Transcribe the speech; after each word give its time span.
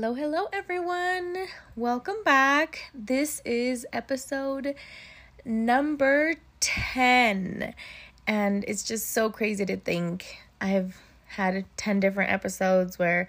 Hello, 0.00 0.14
hello, 0.14 0.46
everyone. 0.52 1.48
Welcome 1.74 2.22
back. 2.24 2.92
This 2.94 3.42
is 3.44 3.84
episode 3.92 4.76
number 5.44 6.34
10. 6.60 7.74
And 8.24 8.64
it's 8.68 8.84
just 8.84 9.10
so 9.10 9.28
crazy 9.28 9.66
to 9.66 9.76
think 9.76 10.38
I've 10.60 10.96
had 11.26 11.64
10 11.76 11.98
different 11.98 12.30
episodes 12.30 12.96
where 12.96 13.28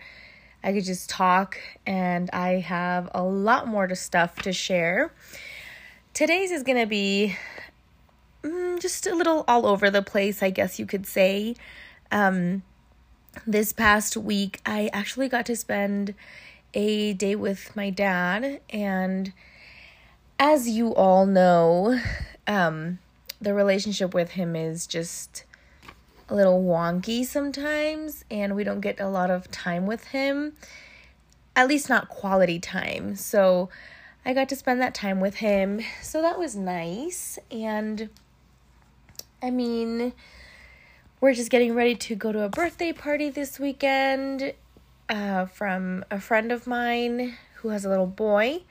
I 0.64 0.72
could 0.72 0.84
just 0.84 1.10
talk, 1.10 1.58
and 1.88 2.30
I 2.34 2.60
have 2.60 3.10
a 3.16 3.24
lot 3.24 3.68
more 3.68 3.88
to 3.88 3.96
stuff 3.96 4.36
to 4.44 4.54
share. 4.54 5.12
Today's 6.14 6.52
is 6.52 6.62
going 6.62 6.78
to 6.78 6.86
be 6.86 7.36
mm, 8.44 8.80
just 8.80 9.08
a 9.08 9.16
little 9.16 9.44
all 9.48 9.66
over 9.66 9.90
the 9.90 10.04
place, 10.04 10.44
I 10.44 10.52
guess 10.52 10.78
you 10.78 10.86
could 10.86 11.08
say. 11.08 11.56
Um, 12.12 12.62
this 13.48 13.74
past 13.74 14.16
week, 14.16 14.62
I 14.68 14.92
actually 14.94 15.30
got 15.30 15.48
to 15.48 15.56
spend 15.56 16.14
a 16.74 17.14
day 17.14 17.36
with 17.36 17.76
my 17.76 17.90
dad, 17.90 18.62
and 18.70 19.34
as 20.38 20.70
you 20.70 20.94
all 20.96 21.26
know, 21.26 22.00
um, 22.48 23.00
the 23.42 23.54
relationship 23.54 24.14
with 24.14 24.32
him 24.32 24.56
is 24.56 24.88
just 24.88 25.46
a 26.30 26.36
little 26.36 26.64
wonky 26.64 27.26
sometimes, 27.26 28.24
and 28.30 28.56
we 28.56 28.64
don't 28.64 28.82
get 28.82 29.00
a 29.00 29.10
lot 29.10 29.32
of 29.32 29.50
time 29.52 29.86
with 29.86 30.06
him, 30.06 30.54
at 31.56 31.68
least 31.68 31.90
not 31.90 32.10
quality 32.10 32.60
time. 32.60 33.16
So 33.16 33.70
I 34.24 34.34
got 34.34 34.50
to 34.50 34.56
spend 34.56 34.82
that 34.82 34.94
time 34.94 35.20
with 35.20 35.36
him, 35.36 35.82
so 36.02 36.22
that 36.22 36.38
was 36.38 36.56
nice. 36.56 37.40
And 37.50 38.10
I 39.42 39.50
mean, 39.50 40.14
we're 41.20 41.34
just 41.34 41.50
getting 41.50 41.74
ready 41.74 41.96
to 41.96 42.16
go 42.16 42.32
to 42.32 42.42
a 42.42 42.50
birthday 42.50 42.94
party 42.94 43.30
this 43.30 43.60
weekend 43.60 44.54
uh, 45.10 45.46
from 45.48 46.06
a 46.12 46.20
friend 46.20 46.52
of 46.52 46.68
mine 46.68 47.36
who 47.56 47.70
has 47.70 47.84
a 47.84 47.90
little 47.90 48.08
boy. 48.08 48.62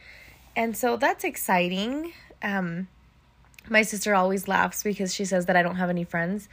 And 0.56 0.76
so 0.76 0.96
that's 0.96 1.24
exciting. 1.24 2.12
Um, 2.42 2.88
my 3.68 3.82
sister 3.82 4.14
always 4.14 4.48
laughs 4.48 4.82
because 4.82 5.14
she 5.14 5.24
says 5.24 5.46
that 5.46 5.56
I 5.56 5.62
don't 5.62 5.76
have 5.76 5.90
any 5.90 6.04
friends. 6.04 6.48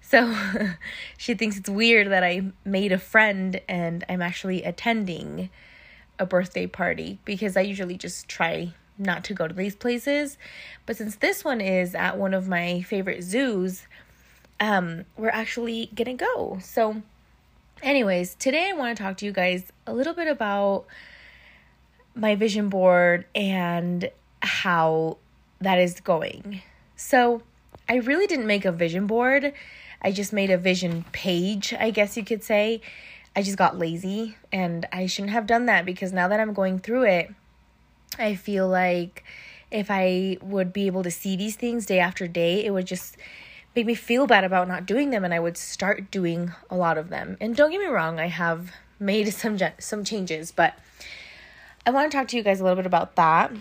So 0.00 0.36
she 1.18 1.34
thinks 1.34 1.56
it's 1.56 1.68
weird 1.68 2.10
that 2.10 2.22
I 2.22 2.52
made 2.64 2.92
a 2.92 2.98
friend 2.98 3.60
and 3.68 4.04
I'm 4.08 4.22
actually 4.22 4.62
attending 4.62 5.50
a 6.18 6.26
birthday 6.26 6.66
party 6.66 7.18
because 7.24 7.56
I 7.56 7.62
usually 7.62 7.96
just 7.96 8.28
try 8.28 8.74
not 8.98 9.24
to 9.24 9.34
go 9.34 9.48
to 9.48 9.54
these 9.54 9.74
places. 9.74 10.38
But 10.86 10.96
since 10.96 11.16
this 11.16 11.44
one 11.44 11.60
is 11.60 11.94
at 11.94 12.18
one 12.18 12.34
of 12.34 12.46
my 12.46 12.82
favorite 12.82 13.22
zoos, 13.22 13.86
um, 14.60 15.04
we're 15.16 15.30
actually 15.30 15.90
gonna 15.94 16.14
go. 16.14 16.58
So, 16.62 17.02
anyways, 17.84 18.34
today 18.36 18.70
I 18.70 18.72
want 18.72 18.96
to 18.96 19.02
talk 19.02 19.18
to 19.18 19.26
you 19.26 19.32
guys 19.32 19.70
a 19.86 19.92
little 19.92 20.14
bit 20.14 20.26
about 20.26 20.86
my 22.14 22.34
vision 22.34 22.68
board 22.68 23.26
and 23.34 24.10
how 24.40 25.18
that 25.60 25.78
is 25.78 26.00
going. 26.00 26.62
So, 26.96 27.42
I 27.88 27.96
really 27.96 28.26
didn't 28.26 28.46
make 28.46 28.64
a 28.64 28.72
vision 28.72 29.06
board. 29.06 29.52
I 30.00 30.10
just 30.10 30.32
made 30.32 30.50
a 30.50 30.56
vision 30.56 31.04
page, 31.12 31.74
I 31.78 31.90
guess 31.90 32.16
you 32.16 32.24
could 32.24 32.42
say. 32.42 32.80
I 33.36 33.42
just 33.42 33.58
got 33.58 33.78
lazy 33.78 34.36
and 34.50 34.86
I 34.90 35.06
shouldn't 35.06 35.32
have 35.32 35.46
done 35.46 35.66
that 35.66 35.84
because 35.84 36.12
now 36.12 36.28
that 36.28 36.40
I'm 36.40 36.54
going 36.54 36.78
through 36.78 37.04
it, 37.04 37.34
I 38.18 38.36
feel 38.36 38.66
like 38.66 39.24
if 39.70 39.90
I 39.90 40.38
would 40.40 40.72
be 40.72 40.86
able 40.86 41.02
to 41.02 41.10
see 41.10 41.36
these 41.36 41.56
things 41.56 41.84
day 41.84 41.98
after 41.98 42.26
day, 42.26 42.64
it 42.64 42.70
would 42.70 42.86
just 42.86 43.16
make 43.74 43.86
me 43.86 43.94
feel 43.94 44.26
bad 44.26 44.44
about 44.44 44.68
not 44.68 44.86
doing 44.86 45.10
them 45.10 45.24
and 45.24 45.34
I 45.34 45.40
would 45.40 45.56
start 45.56 46.10
doing 46.10 46.52
a 46.70 46.76
lot 46.76 46.98
of 46.98 47.08
them. 47.08 47.36
And 47.40 47.56
don't 47.56 47.70
get 47.70 47.80
me 47.80 47.86
wrong, 47.86 48.18
I 48.18 48.26
have 48.28 48.70
made 48.98 49.32
some 49.34 49.58
some 49.78 50.04
changes, 50.04 50.52
but 50.52 50.78
I 51.86 51.90
want 51.90 52.10
to 52.10 52.16
talk 52.16 52.28
to 52.28 52.36
you 52.36 52.42
guys 52.42 52.60
a 52.60 52.62
little 52.64 52.76
bit 52.76 52.86
about 52.86 53.16
that 53.16 53.52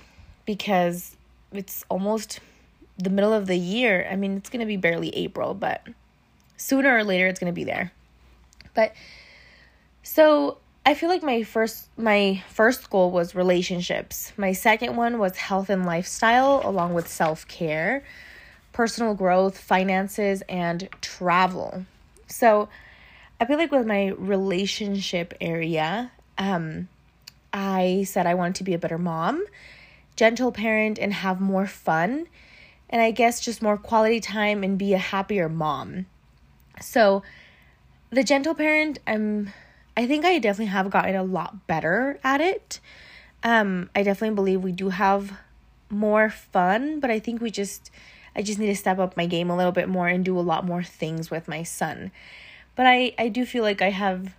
because 0.46 1.16
it's 1.52 1.86
almost 1.90 2.40
the 2.98 3.10
middle 3.10 3.34
of 3.34 3.48
the 3.48 3.58
year. 3.58 4.08
I 4.10 4.16
mean, 4.16 4.38
it's 4.38 4.50
going 4.50 4.60
to 4.62 4.66
be 4.66 4.78
barely 4.78 5.10
April, 5.10 5.54
but 5.54 5.86
sooner 6.58 6.96
or 6.96 7.04
later 7.04 7.28
it's 7.28 7.40
going 7.40 7.52
to 7.52 7.56
be 7.56 7.64
there. 7.64 7.92
But 8.74 8.94
so 10.04 10.58
I 10.86 10.94
feel 10.94 11.10
like 11.10 11.24
my 11.24 11.44
first 11.44 11.88
my 11.98 12.44
first 12.50 12.90
goal 12.90 13.12
was 13.12 13.36
relationships. 13.36 14.32
My 14.38 14.54
second 14.54 14.96
one 14.96 15.20
was 15.20 15.38
health 15.38 15.70
and 15.70 15.86
lifestyle 15.86 16.62
along 16.64 16.94
with 16.94 17.08
self-care 17.08 18.04
personal 18.74 19.14
growth, 19.14 19.58
finances, 19.58 20.42
and 20.50 20.90
travel. 21.00 21.86
So 22.28 22.68
I 23.40 23.46
feel 23.46 23.58
like 23.58 23.72
with 23.72 23.86
my 23.86 24.08
relationship 24.10 25.34
area, 25.40 26.12
um, 26.38 26.90
I 27.54 28.04
said 28.08 28.26
I 28.26 28.34
wanted 28.34 28.56
to 28.56 28.64
be 28.64 28.74
a 28.74 28.80
better 28.80 28.98
mom, 28.98 29.46
gentle 30.16 30.52
parent, 30.52 30.98
and 31.00 31.14
have 31.14 31.40
more 31.40 31.68
fun. 31.68 32.28
And 32.90 33.02
I 33.02 33.12
guess 33.12 33.40
just 33.40 33.62
more 33.62 33.78
quality 33.78 34.20
time 34.20 34.64
and 34.64 34.78
be 34.78 34.94
a 34.94 34.98
happier 34.98 35.50
mom. 35.50 36.08
So 36.82 37.24
the 38.10 38.24
gentle 38.24 38.56
parent, 38.56 39.00
I'm 39.08 39.54
I 39.96 40.08
think 40.08 40.26
I 40.26 40.40
definitely 40.40 40.72
have 40.72 40.90
gotten 40.90 41.16
a 41.16 41.24
lot 41.24 41.68
better 41.68 42.20
at 42.24 42.42
it. 42.42 42.80
Um, 43.44 43.90
I 43.96 44.02
definitely 44.02 44.36
believe 44.36 44.64
we 44.64 44.72
do 44.72 44.90
have 44.90 45.38
more 45.90 46.30
fun, 46.30 47.00
but 47.00 47.12
I 47.12 47.20
think 47.20 47.42
we 47.42 47.52
just 47.52 47.92
I 48.36 48.42
just 48.42 48.60
need 48.60 48.68
to 48.68 48.76
step 48.76 49.00
up 49.00 49.16
my 49.16 49.26
game 49.26 49.50
a 49.50 49.58
little 49.58 49.72
bit 49.72 49.90
more 49.90 50.08
and 50.08 50.26
do 50.26 50.38
a 50.38 50.42
lot 50.42 50.66
more 50.66 50.84
things 50.84 51.30
with 51.30 51.48
my 51.48 51.64
son. 51.64 52.12
But 52.76 52.88
I, 52.88 53.14
I 53.18 53.30
do 53.30 53.46
feel 53.46 53.64
like 53.64 53.82
I 53.82 53.92
have 53.92 54.34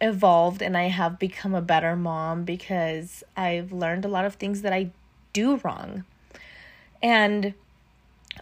evolved 0.00 0.62
and 0.62 0.76
I 0.76 0.84
have 0.84 1.18
become 1.18 1.54
a 1.54 1.62
better 1.62 1.94
mom 1.94 2.44
because 2.44 3.22
I've 3.36 3.72
learned 3.72 4.04
a 4.04 4.08
lot 4.08 4.24
of 4.24 4.34
things 4.34 4.62
that 4.62 4.72
I 4.72 4.90
do 5.32 5.56
wrong. 5.62 6.04
And 7.02 7.54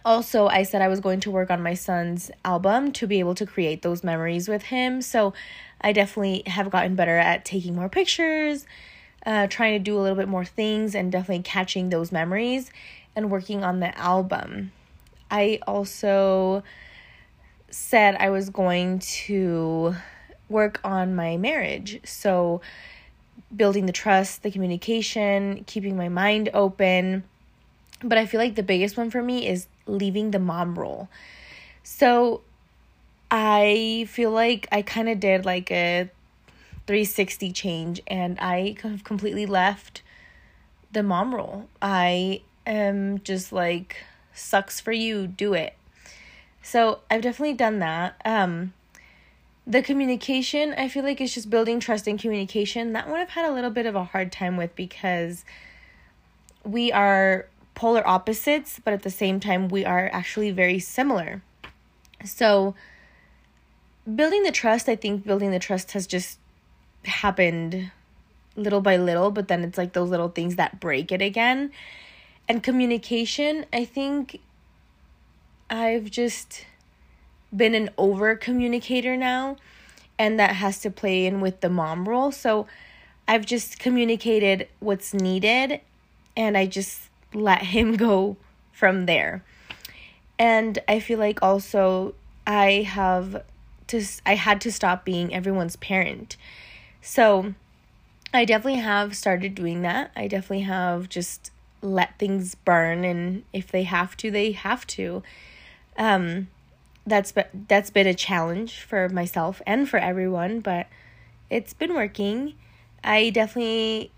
also, 0.05 0.47
I 0.47 0.63
said 0.63 0.81
I 0.81 0.87
was 0.87 0.99
going 0.99 1.19
to 1.21 1.31
work 1.31 1.51
on 1.51 1.61
my 1.61 1.73
son's 1.73 2.31
album 2.45 2.91
to 2.93 3.07
be 3.07 3.19
able 3.19 3.35
to 3.35 3.45
create 3.45 3.81
those 3.81 4.03
memories 4.03 4.47
with 4.47 4.63
him. 4.63 5.01
So 5.01 5.33
I 5.81 5.91
definitely 5.91 6.43
have 6.47 6.69
gotten 6.69 6.95
better 6.95 7.17
at 7.17 7.45
taking 7.45 7.75
more 7.75 7.89
pictures, 7.89 8.65
uh, 9.25 9.47
trying 9.47 9.73
to 9.73 9.83
do 9.83 9.97
a 9.97 10.01
little 10.01 10.17
bit 10.17 10.27
more 10.27 10.45
things, 10.45 10.95
and 10.95 11.11
definitely 11.11 11.43
catching 11.43 11.89
those 11.89 12.11
memories 12.11 12.71
and 13.15 13.29
working 13.29 13.63
on 13.63 13.79
the 13.79 13.97
album. 13.97 14.71
I 15.31 15.59
also 15.67 16.63
said 17.69 18.15
I 18.19 18.29
was 18.29 18.49
going 18.49 18.99
to 18.99 19.95
work 20.49 20.79
on 20.83 21.15
my 21.15 21.37
marriage. 21.37 21.99
So, 22.03 22.61
building 23.55 23.85
the 23.85 23.91
trust, 23.91 24.43
the 24.43 24.51
communication, 24.51 25.63
keeping 25.65 25.95
my 25.95 26.09
mind 26.09 26.49
open. 26.53 27.23
But 28.01 28.17
I 28.17 28.25
feel 28.25 28.39
like 28.39 28.55
the 28.55 28.63
biggest 28.63 28.97
one 28.97 29.09
for 29.09 29.21
me 29.21 29.47
is 29.47 29.67
leaving 29.85 30.31
the 30.31 30.39
mom 30.39 30.77
role. 30.77 31.09
So, 31.83 32.41
I 33.31 34.07
feel 34.09 34.31
like 34.31 34.67
I 34.71 34.81
kind 34.81 35.09
of 35.09 35.19
did 35.19 35.45
like 35.45 35.69
a 35.71 36.09
360 36.87 37.51
change 37.51 38.01
and 38.07 38.39
I 38.39 38.75
completely 39.03 39.45
left 39.45 40.01
the 40.91 41.03
mom 41.03 41.35
role. 41.35 41.69
I 41.81 42.41
am 42.65 43.19
just 43.19 43.51
like 43.51 43.97
sucks 44.33 44.79
for 44.79 44.91
you, 44.91 45.27
do 45.27 45.53
it. 45.53 45.75
So 46.61 46.99
I've 47.09 47.21
definitely 47.21 47.55
done 47.55 47.79
that. 47.79 48.19
Um, 48.25 48.73
the 49.65 49.81
communication, 49.81 50.73
I 50.77 50.87
feel 50.87 51.03
like 51.03 51.21
it's 51.21 51.33
just 51.33 51.49
building 51.49 51.79
trust 51.79 52.07
and 52.07 52.19
communication. 52.19 52.93
That 52.93 53.07
one 53.07 53.19
I've 53.19 53.29
had 53.29 53.45
a 53.45 53.53
little 53.53 53.69
bit 53.69 53.85
of 53.85 53.95
a 53.95 54.03
hard 54.03 54.31
time 54.31 54.57
with 54.57 54.75
because 54.75 55.45
we 56.63 56.91
are 56.91 57.47
polar 57.75 58.05
opposites, 58.07 58.79
but 58.83 58.93
at 58.93 59.03
the 59.03 59.09
same 59.09 59.39
time, 59.39 59.69
we 59.69 59.85
are 59.85 60.09
actually 60.11 60.51
very 60.51 60.79
similar. 60.79 61.41
So, 62.25 62.75
building 64.13 64.43
the 64.43 64.51
trust, 64.51 64.89
I 64.89 64.95
think 64.95 65.25
building 65.25 65.51
the 65.51 65.59
trust 65.59 65.91
has 65.91 66.05
just 66.05 66.39
happened 67.05 67.91
little 68.55 68.81
by 68.81 68.97
little, 68.97 69.31
but 69.31 69.47
then 69.47 69.63
it's 69.63 69.77
like 69.77 69.93
those 69.93 70.09
little 70.09 70.29
things 70.29 70.55
that 70.57 70.79
break 70.79 71.11
it 71.11 71.21
again 71.21 71.71
and 72.49 72.63
communication, 72.63 73.67
I 73.71 73.85
think 73.85 74.41
I've 75.69 76.09
just 76.09 76.65
been 77.55 77.75
an 77.75 77.91
over 77.95 78.35
communicator 78.35 79.15
now, 79.15 79.57
and 80.17 80.39
that 80.39 80.55
has 80.55 80.79
to 80.79 80.89
play 80.89 81.27
in 81.27 81.41
with 81.41 81.61
the 81.61 81.69
mom 81.69 82.09
role. 82.09 82.31
So 82.31 82.65
I've 83.27 83.45
just 83.45 83.77
communicated 83.77 84.67
what's 84.79 85.13
needed, 85.13 85.79
and 86.35 86.57
I 86.57 86.65
just 86.65 87.09
let 87.33 87.61
him 87.75 87.95
go 87.95 88.35
from 88.71 89.05
there. 89.05 89.43
And 90.39 90.79
I 90.87 90.99
feel 90.99 91.19
like 91.19 91.43
also 91.43 92.15
I 92.47 92.87
have 92.87 93.43
to 93.87 94.03
I 94.25 94.35
had 94.35 94.59
to 94.61 94.71
stop 94.71 95.05
being 95.05 95.33
everyone's 95.33 95.75
parent. 95.75 96.35
So 97.01 97.53
I 98.33 98.45
definitely 98.45 98.79
have 98.79 99.15
started 99.15 99.53
doing 99.53 99.81
that. 99.83 100.11
I 100.15 100.27
definitely 100.27 100.61
have 100.61 101.09
just 101.09 101.51
let 101.81 102.17
things 102.19 102.55
burn 102.55 103.03
and 103.03 103.43
if 103.53 103.71
they 103.71 103.83
have 103.83 104.17
to 104.17 104.29
they 104.29 104.51
have 104.51 104.85
to 104.85 105.23
um 105.97 106.47
that's 107.05 107.31
been 107.31 107.65
that's 107.67 107.89
been 107.89 108.07
a 108.07 108.13
challenge 108.13 108.81
for 108.81 109.09
myself 109.09 109.61
and 109.65 109.87
for 109.87 109.97
everyone 109.97 110.59
but 110.59 110.87
it's 111.49 111.73
been 111.73 111.93
working 111.93 112.53
I 113.03 113.29
definitely 113.29 114.11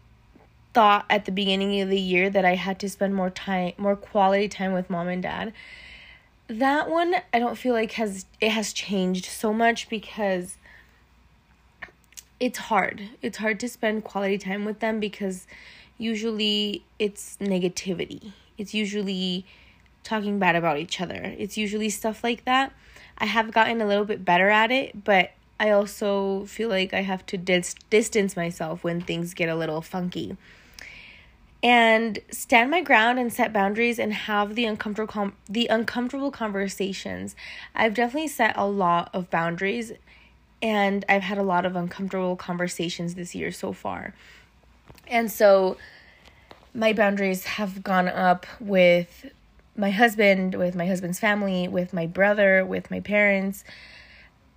thought 0.73 1.05
at 1.09 1.25
the 1.25 1.31
beginning 1.31 1.81
of 1.81 1.89
the 1.89 1.99
year 1.99 2.29
that 2.29 2.45
I 2.45 2.55
had 2.55 2.79
to 2.79 2.89
spend 2.89 3.15
more 3.15 3.29
time, 3.29 3.73
more 3.77 3.95
quality 3.95 4.47
time 4.47 4.73
with 4.73 4.89
mom 4.89 5.07
and 5.07 5.21
dad. 5.21 5.53
That 6.47 6.89
one 6.89 7.15
I 7.33 7.39
don't 7.39 7.57
feel 7.57 7.73
like 7.73 7.93
has 7.93 8.25
it 8.39 8.51
has 8.51 8.73
changed 8.73 9.25
so 9.25 9.53
much 9.53 9.89
because 9.89 10.57
it's 12.39 12.57
hard. 12.57 13.09
It's 13.21 13.37
hard 13.37 13.59
to 13.61 13.69
spend 13.69 14.03
quality 14.03 14.37
time 14.37 14.65
with 14.65 14.79
them 14.79 14.99
because 14.99 15.47
usually 16.01 16.83
it's 16.99 17.37
negativity. 17.39 18.33
It's 18.57 18.73
usually 18.73 19.45
talking 20.03 20.39
bad 20.39 20.55
about 20.55 20.77
each 20.77 20.99
other. 20.99 21.35
It's 21.37 21.57
usually 21.57 21.89
stuff 21.89 22.23
like 22.23 22.45
that. 22.45 22.73
I 23.17 23.25
have 23.25 23.51
gotten 23.51 23.81
a 23.81 23.85
little 23.85 24.05
bit 24.05 24.25
better 24.25 24.49
at 24.49 24.71
it, 24.71 25.03
but 25.03 25.31
I 25.59 25.69
also 25.69 26.45
feel 26.45 26.69
like 26.69 26.93
I 26.93 27.01
have 27.01 27.25
to 27.27 27.37
dis- 27.37 27.75
distance 27.91 28.35
myself 28.35 28.83
when 28.83 29.01
things 29.01 29.35
get 29.35 29.47
a 29.47 29.55
little 29.55 29.81
funky. 29.81 30.37
And 31.63 32.17
stand 32.31 32.71
my 32.71 32.81
ground 32.81 33.19
and 33.19 33.31
set 33.31 33.53
boundaries 33.53 33.99
and 33.99 34.11
have 34.11 34.55
the 34.55 34.65
uncomfortable 34.65 35.13
com- 35.13 35.35
the 35.47 35.67
uncomfortable 35.67 36.31
conversations. 36.31 37.35
I've 37.75 37.93
definitely 37.93 38.29
set 38.29 38.57
a 38.57 38.65
lot 38.65 39.11
of 39.13 39.29
boundaries 39.29 39.93
and 40.63 41.05
I've 41.07 41.21
had 41.21 41.37
a 41.37 41.43
lot 41.43 41.67
of 41.67 41.75
uncomfortable 41.75 42.35
conversations 42.35 43.13
this 43.13 43.35
year 43.35 43.51
so 43.51 43.73
far. 43.73 44.15
And 45.11 45.29
so 45.29 45.77
my 46.73 46.93
boundaries 46.93 47.43
have 47.43 47.83
gone 47.83 48.07
up 48.07 48.47
with 48.61 49.29
my 49.75 49.91
husband, 49.91 50.55
with 50.55 50.73
my 50.73 50.87
husband's 50.87 51.19
family, 51.19 51.67
with 51.67 51.93
my 51.93 52.07
brother, 52.07 52.65
with 52.65 52.89
my 52.89 53.01
parents. 53.01 53.63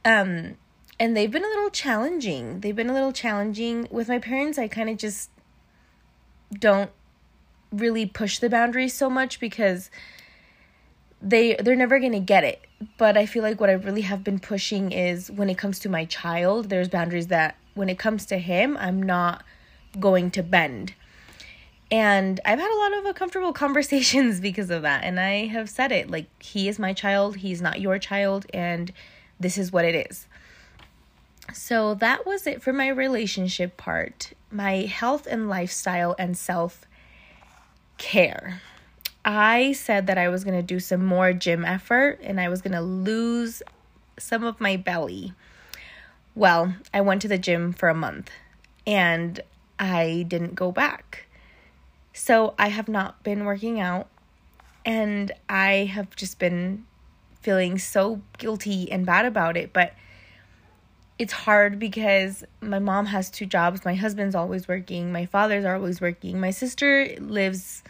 Um 0.04 0.56
and 1.00 1.16
they've 1.16 1.30
been 1.30 1.44
a 1.44 1.48
little 1.48 1.70
challenging. 1.70 2.60
They've 2.60 2.76
been 2.76 2.88
a 2.88 2.94
little 2.94 3.12
challenging 3.12 3.88
with 3.90 4.08
my 4.08 4.20
parents. 4.20 4.58
I 4.58 4.68
kind 4.68 4.88
of 4.88 4.96
just 4.96 5.28
don't 6.56 6.90
really 7.72 8.06
push 8.06 8.38
the 8.38 8.48
boundaries 8.48 8.94
so 8.94 9.10
much 9.10 9.40
because 9.40 9.90
they 11.20 11.56
they're 11.56 11.74
never 11.74 11.98
going 11.98 12.12
to 12.12 12.20
get 12.20 12.44
it. 12.44 12.64
But 12.96 13.16
I 13.16 13.26
feel 13.26 13.42
like 13.42 13.60
what 13.60 13.70
I 13.70 13.72
really 13.72 14.02
have 14.02 14.22
been 14.22 14.38
pushing 14.38 14.92
is 14.92 15.32
when 15.32 15.50
it 15.50 15.58
comes 15.58 15.80
to 15.80 15.88
my 15.88 16.04
child, 16.04 16.68
there's 16.68 16.88
boundaries 16.88 17.26
that 17.28 17.56
when 17.74 17.88
it 17.88 17.98
comes 17.98 18.24
to 18.26 18.38
him, 18.38 18.76
I'm 18.76 19.02
not 19.02 19.42
going 20.00 20.31
to 20.32 20.43
bend. 20.43 20.94
And 21.91 22.41
I've 22.44 22.58
had 22.58 22.70
a 22.70 22.79
lot 22.79 22.99
of 22.99 23.05
uncomfortable 23.05 23.52
conversations 23.64 24.41
because 24.41 24.70
of 24.70 24.82
that. 24.82 25.05
And 25.05 25.20
I 25.20 25.46
have 25.46 25.69
said 25.69 25.93
it 25.93 26.11
like, 26.11 26.26
he 26.43 26.69
is 26.69 26.79
my 26.79 26.93
child, 26.93 27.37
he's 27.37 27.62
not 27.62 27.81
your 27.81 27.99
child, 27.99 28.46
and 28.52 28.93
this 29.38 29.58
is 29.58 29.73
what 29.73 29.85
it 29.85 30.08
is. 30.11 30.26
So 31.52 31.94
that 31.94 32.26
was 32.26 32.46
it 32.46 32.62
for 32.62 32.73
my 32.73 32.88
relationship 32.88 33.76
part, 33.76 34.32
my 34.50 34.82
health 34.82 35.26
and 35.26 35.49
lifestyle 35.49 36.14
and 36.19 36.37
self 36.37 36.87
care. 37.99 38.62
I 39.25 39.73
said 39.73 40.06
that 40.06 40.19
I 40.19 40.29
was 40.29 40.44
going 40.44 40.56
to 40.56 40.62
do 40.62 40.81
some 40.81 41.05
more 41.05 41.32
gym 41.32 41.64
effort 41.64 42.20
and 42.23 42.41
I 42.41 42.49
was 42.49 42.61
going 42.61 42.73
to 42.73 42.81
lose 42.81 43.62
some 44.19 44.44
of 44.44 44.61
my 44.61 44.76
belly. 44.76 45.32
Well, 46.35 46.75
I 46.93 47.00
went 47.00 47.23
to 47.23 47.29
the 47.29 47.38
gym 47.38 47.73
for 47.73 47.88
a 47.88 47.94
month 47.94 48.31
and 48.87 49.41
I 49.78 50.24
didn't 50.28 50.54
go 50.54 50.72
back. 50.72 51.26
So 52.12 52.54
I 52.58 52.68
have 52.68 52.88
not 52.88 53.22
been 53.22 53.44
working 53.44 53.80
out 53.80 54.08
and 54.84 55.32
I 55.48 55.90
have 55.92 56.14
just 56.14 56.38
been 56.38 56.86
feeling 57.40 57.78
so 57.78 58.20
guilty 58.38 58.90
and 58.90 59.04
bad 59.04 59.26
about 59.26 59.56
it. 59.56 59.72
But 59.72 59.94
it's 61.18 61.32
hard 61.32 61.78
because 61.78 62.44
my 62.60 62.78
mom 62.78 63.06
has 63.06 63.30
two 63.30 63.46
jobs. 63.46 63.84
My 63.84 63.94
husband's 63.94 64.34
always 64.34 64.66
working. 64.66 65.12
My 65.12 65.26
father's 65.26 65.64
always 65.64 66.00
working. 66.00 66.40
My 66.40 66.50
sister 66.50 67.14
lives 67.18 67.82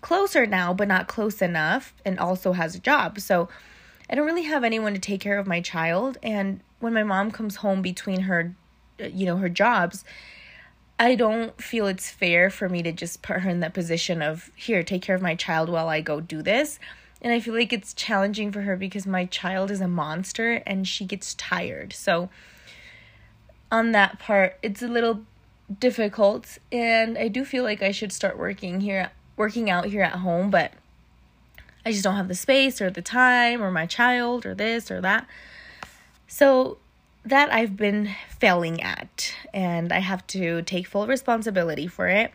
closer 0.00 0.46
now, 0.46 0.72
but 0.72 0.88
not 0.88 1.08
close 1.08 1.42
enough, 1.42 1.92
and 2.06 2.18
also 2.18 2.52
has 2.52 2.74
a 2.74 2.78
job. 2.78 3.20
So 3.20 3.48
I 4.08 4.14
don't 4.14 4.26
really 4.26 4.44
have 4.44 4.64
anyone 4.64 4.94
to 4.94 5.00
take 5.00 5.20
care 5.20 5.38
of 5.38 5.46
my 5.46 5.60
child. 5.60 6.16
And 6.22 6.60
when 6.78 6.94
my 6.94 7.02
mom 7.02 7.30
comes 7.30 7.56
home 7.56 7.82
between 7.82 8.22
her, 8.22 8.54
you 8.98 9.26
know, 9.26 9.36
her 9.36 9.50
jobs, 9.50 10.04
I 11.00 11.14
don't 11.14 11.58
feel 11.60 11.86
it's 11.86 12.10
fair 12.10 12.50
for 12.50 12.68
me 12.68 12.82
to 12.82 12.92
just 12.92 13.22
put 13.22 13.38
her 13.38 13.48
in 13.48 13.60
that 13.60 13.72
position 13.72 14.20
of, 14.20 14.50
here, 14.54 14.82
take 14.82 15.00
care 15.00 15.16
of 15.16 15.22
my 15.22 15.34
child 15.34 15.70
while 15.70 15.88
I 15.88 16.02
go 16.02 16.20
do 16.20 16.42
this. 16.42 16.78
And 17.22 17.32
I 17.32 17.40
feel 17.40 17.54
like 17.54 17.72
it's 17.72 17.94
challenging 17.94 18.52
for 18.52 18.60
her 18.60 18.76
because 18.76 19.06
my 19.06 19.24
child 19.24 19.70
is 19.70 19.80
a 19.80 19.88
monster 19.88 20.62
and 20.66 20.86
she 20.86 21.06
gets 21.06 21.32
tired. 21.34 21.94
So, 21.94 22.28
on 23.72 23.92
that 23.92 24.18
part, 24.18 24.58
it's 24.62 24.82
a 24.82 24.88
little 24.88 25.22
difficult 25.78 26.58
and 26.70 27.16
I 27.16 27.28
do 27.28 27.44
feel 27.44 27.64
like 27.64 27.80
I 27.80 27.92
should 27.92 28.12
start 28.12 28.36
working 28.36 28.80
here 28.80 29.10
working 29.36 29.70
out 29.70 29.86
here 29.86 30.02
at 30.02 30.16
home, 30.16 30.50
but 30.50 30.72
I 31.86 31.92
just 31.92 32.02
don't 32.02 32.16
have 32.16 32.28
the 32.28 32.34
space 32.34 32.80
or 32.82 32.90
the 32.90 33.00
time 33.00 33.62
or 33.62 33.70
my 33.70 33.86
child 33.86 34.44
or 34.44 34.54
this 34.54 34.90
or 34.90 35.00
that. 35.00 35.26
So 36.26 36.78
that 37.24 37.52
I've 37.52 37.76
been 37.76 38.14
failing 38.38 38.82
at 38.82 39.34
and 39.52 39.92
I 39.92 39.98
have 39.98 40.26
to 40.28 40.62
take 40.62 40.86
full 40.86 41.06
responsibility 41.06 41.86
for 41.86 42.08
it. 42.08 42.32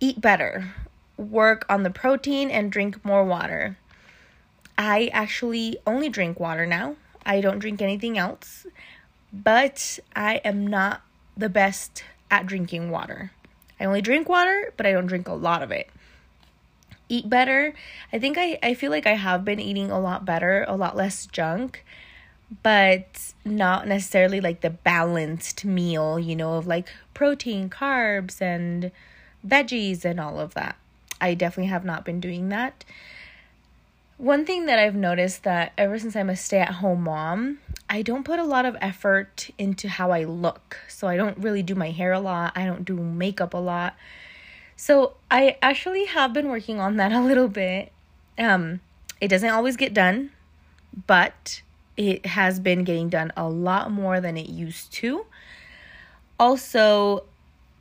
Eat 0.00 0.20
better, 0.20 0.72
work 1.16 1.66
on 1.68 1.82
the 1.82 1.90
protein 1.90 2.50
and 2.50 2.72
drink 2.72 3.04
more 3.04 3.24
water. 3.24 3.76
I 4.78 5.10
actually 5.12 5.76
only 5.86 6.08
drink 6.08 6.40
water 6.40 6.66
now. 6.66 6.96
I 7.26 7.40
don't 7.40 7.58
drink 7.58 7.82
anything 7.82 8.16
else 8.16 8.66
but 9.32 9.98
I 10.14 10.36
am 10.44 10.66
not 10.66 11.02
the 11.36 11.48
best 11.48 12.04
at 12.30 12.46
drinking 12.46 12.90
water. 12.90 13.32
I 13.78 13.84
only 13.84 14.02
drink 14.02 14.28
water, 14.28 14.72
but 14.76 14.86
I 14.86 14.92
don't 14.92 15.06
drink 15.06 15.28
a 15.28 15.32
lot 15.32 15.62
of 15.62 15.70
it. 15.70 15.88
Eat 17.08 17.28
better. 17.28 17.74
I 18.12 18.18
think 18.18 18.36
I, 18.38 18.58
I 18.62 18.74
feel 18.74 18.90
like 18.90 19.06
I 19.06 19.14
have 19.14 19.44
been 19.44 19.58
eating 19.58 19.90
a 19.90 20.00
lot 20.00 20.24
better, 20.24 20.64
a 20.68 20.76
lot 20.76 20.96
less 20.96 21.26
junk, 21.26 21.84
but 22.62 23.32
not 23.44 23.86
necessarily 23.86 24.40
like 24.40 24.60
the 24.60 24.70
balanced 24.70 25.64
meal, 25.64 26.18
you 26.18 26.34
know, 26.34 26.54
of 26.54 26.66
like 26.66 26.88
protein, 27.14 27.70
carbs, 27.70 28.40
and 28.40 28.90
veggies 29.46 30.04
and 30.04 30.18
all 30.18 30.40
of 30.40 30.54
that. 30.54 30.76
I 31.20 31.34
definitely 31.34 31.70
have 31.70 31.84
not 31.84 32.04
been 32.04 32.20
doing 32.20 32.48
that. 32.48 32.84
One 34.16 34.44
thing 34.44 34.66
that 34.66 34.78
I've 34.78 34.94
noticed 34.94 35.44
that 35.44 35.72
ever 35.78 35.98
since 35.98 36.14
I'm 36.14 36.28
a 36.28 36.36
stay 36.36 36.58
at 36.58 36.74
home 36.74 37.04
mom, 37.04 37.58
I 37.88 38.02
don't 38.02 38.24
put 38.24 38.38
a 38.38 38.44
lot 38.44 38.66
of 38.66 38.76
effort 38.80 39.48
into 39.56 39.88
how 39.88 40.10
I 40.10 40.24
look. 40.24 40.78
So 40.88 41.08
I 41.08 41.16
don't 41.16 41.38
really 41.38 41.62
do 41.62 41.74
my 41.74 41.90
hair 41.90 42.12
a 42.12 42.20
lot, 42.20 42.52
I 42.54 42.66
don't 42.66 42.84
do 42.84 42.96
makeup 42.96 43.54
a 43.54 43.58
lot. 43.58 43.94
So 44.76 45.14
I 45.30 45.56
actually 45.62 46.06
have 46.06 46.32
been 46.32 46.48
working 46.48 46.80
on 46.80 46.96
that 46.96 47.12
a 47.20 47.20
little 47.20 47.48
bit. 47.48 47.92
Um 48.38 48.80
it 49.20 49.28
doesn't 49.28 49.50
always 49.50 49.76
get 49.76 49.92
done, 49.92 50.30
but 51.06 51.62
it 52.00 52.24
has 52.24 52.58
been 52.58 52.82
getting 52.82 53.10
done 53.10 53.30
a 53.36 53.46
lot 53.46 53.90
more 53.90 54.22
than 54.22 54.38
it 54.38 54.48
used 54.48 54.90
to. 54.90 55.26
Also, 56.38 57.24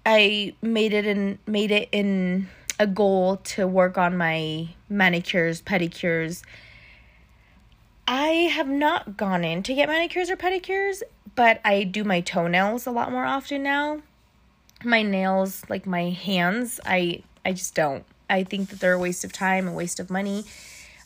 I 0.05 0.53
made 0.61 0.91
it 0.91 1.05
in 1.05 1.39
made 1.47 1.71
it 1.71 1.87
in 1.93 2.49
a 2.77 2.85
goal 2.85 3.37
to 3.37 3.65
work 3.65 3.97
on 3.97 4.17
my 4.17 4.67
manicures, 4.89 5.61
pedicures. 5.61 6.41
I 8.09 8.49
have 8.51 8.67
not 8.67 9.15
gone 9.15 9.45
in 9.45 9.63
to 9.63 9.73
get 9.73 9.87
manicures 9.87 10.29
or 10.29 10.35
pedicures, 10.35 11.01
but 11.35 11.61
I 11.63 11.85
do 11.85 12.03
my 12.03 12.19
toenails 12.19 12.85
a 12.85 12.91
lot 12.91 13.11
more 13.11 13.23
often 13.23 13.63
now. 13.63 14.01
My 14.83 15.01
nails, 15.01 15.63
like 15.69 15.85
my 15.85 16.09
hands, 16.09 16.81
I 16.85 17.23
I 17.45 17.53
just 17.53 17.73
don't. 17.73 18.03
I 18.29 18.43
think 18.43 18.67
that 18.69 18.81
they're 18.81 18.93
a 18.93 18.99
waste 18.99 19.23
of 19.23 19.31
time, 19.31 19.65
a 19.65 19.71
waste 19.71 20.01
of 20.01 20.09
money. 20.09 20.43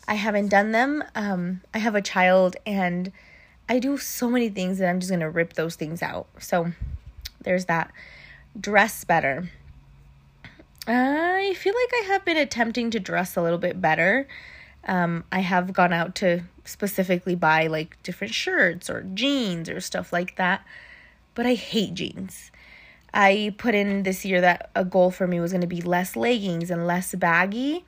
I 0.08 0.16
haven't 0.16 0.50
done 0.50 0.72
them. 0.72 1.04
Um, 1.16 1.62
I 1.74 1.78
have 1.78 1.96
a 1.96 2.02
child 2.02 2.56
and 2.66 3.12
I 3.70 3.80
do 3.80 3.98
so 3.98 4.30
many 4.30 4.50
things 4.50 4.78
that 4.78 4.90
I'm 4.90 5.00
just 5.00 5.12
gonna 5.12 5.30
rip 5.30 5.54
those 5.54 5.76
things 5.76 6.02
out. 6.02 6.28
So 6.40 6.72
there's 7.44 7.66
that. 7.66 7.92
Dress 8.60 9.04
better. 9.04 9.50
I 10.86 11.56
feel 11.58 11.74
like 11.74 12.04
I 12.04 12.08
have 12.08 12.26
been 12.26 12.38
attempting 12.38 12.92
to 12.92 13.00
dress 13.00 13.38
a 13.38 13.42
little 13.42 13.58
bit 13.58 13.80
better. 13.80 14.28
Um, 14.86 15.24
I 15.32 15.40
have 15.40 15.72
gone 15.72 15.94
out 15.94 16.16
to 16.16 16.44
specifically 16.66 17.36
buy 17.36 17.68
like 17.68 18.02
different 18.04 18.34
shirts 18.34 18.90
or 18.90 19.04
jeans 19.14 19.70
or 19.70 19.80
stuff 19.80 20.12
like 20.12 20.36
that, 20.36 20.66
but 21.36 21.46
I 21.46 21.54
hate 21.54 21.94
jeans. 21.94 22.52
I 23.14 23.54
put 23.58 23.76
in 23.76 24.04
this 24.04 24.26
year 24.26 24.42
that 24.42 24.72
a 24.76 24.84
goal 24.84 25.12
for 25.12 25.28
me 25.28 25.40
was 25.40 25.52
going 25.52 25.62
to 25.62 25.68
be 25.68 25.82
less 25.82 26.16
leggings 26.16 26.72
and 26.72 26.88
less 26.88 27.14
baggy. 27.16 27.86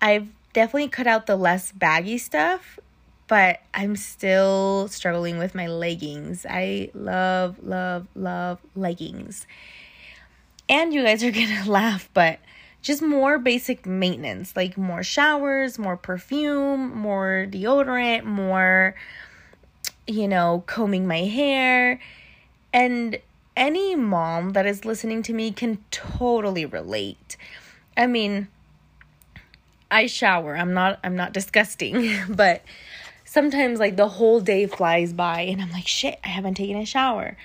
I've 0.00 0.28
definitely 0.52 0.88
cut 0.88 1.06
out 1.06 1.26
the 1.26 1.36
less 1.36 1.72
baggy 1.72 2.18
stuff, 2.18 2.78
but 3.28 3.60
I'm 3.74 3.96
still 3.96 4.88
struggling 4.88 5.38
with 5.38 5.54
my 5.54 5.66
leggings. 5.66 6.46
I 6.48 6.90
love, 6.94 7.62
love, 7.62 8.06
love 8.14 8.58
leggings 8.74 9.46
and 10.70 10.94
you 10.94 11.02
guys 11.02 11.22
are 11.22 11.30
gonna 11.32 11.68
laugh, 11.68 12.08
but 12.14 12.38
just 12.80 13.02
more 13.02 13.38
basic 13.38 13.84
maintenance, 13.84 14.56
like 14.56 14.78
more 14.78 15.02
showers, 15.02 15.78
more 15.78 15.98
perfume, 15.98 16.96
more 16.96 17.46
deodorant, 17.50 18.24
more, 18.24 18.94
you 20.06 20.26
know, 20.26 20.64
combing 20.66 21.06
my 21.06 21.24
hair. 21.24 22.00
And 22.72 23.18
any 23.54 23.96
mom 23.96 24.50
that 24.50 24.64
is 24.64 24.86
listening 24.86 25.22
to 25.24 25.34
me 25.34 25.52
can 25.52 25.84
totally 25.90 26.64
relate. 26.64 27.36
I 27.98 28.06
mean, 28.06 28.48
I 29.90 30.06
shower. 30.06 30.56
I'm 30.56 30.74
not 30.74 30.98
I'm 31.02 31.16
not 31.16 31.32
disgusting, 31.32 32.14
but 32.28 32.62
sometimes 33.24 33.78
like 33.78 33.96
the 33.96 34.08
whole 34.08 34.40
day 34.40 34.66
flies 34.66 35.12
by 35.12 35.42
and 35.42 35.60
I'm 35.60 35.70
like, 35.70 35.86
shit, 35.86 36.18
I 36.24 36.28
haven't 36.28 36.54
taken 36.54 36.76
a 36.76 36.84
shower. 36.84 37.36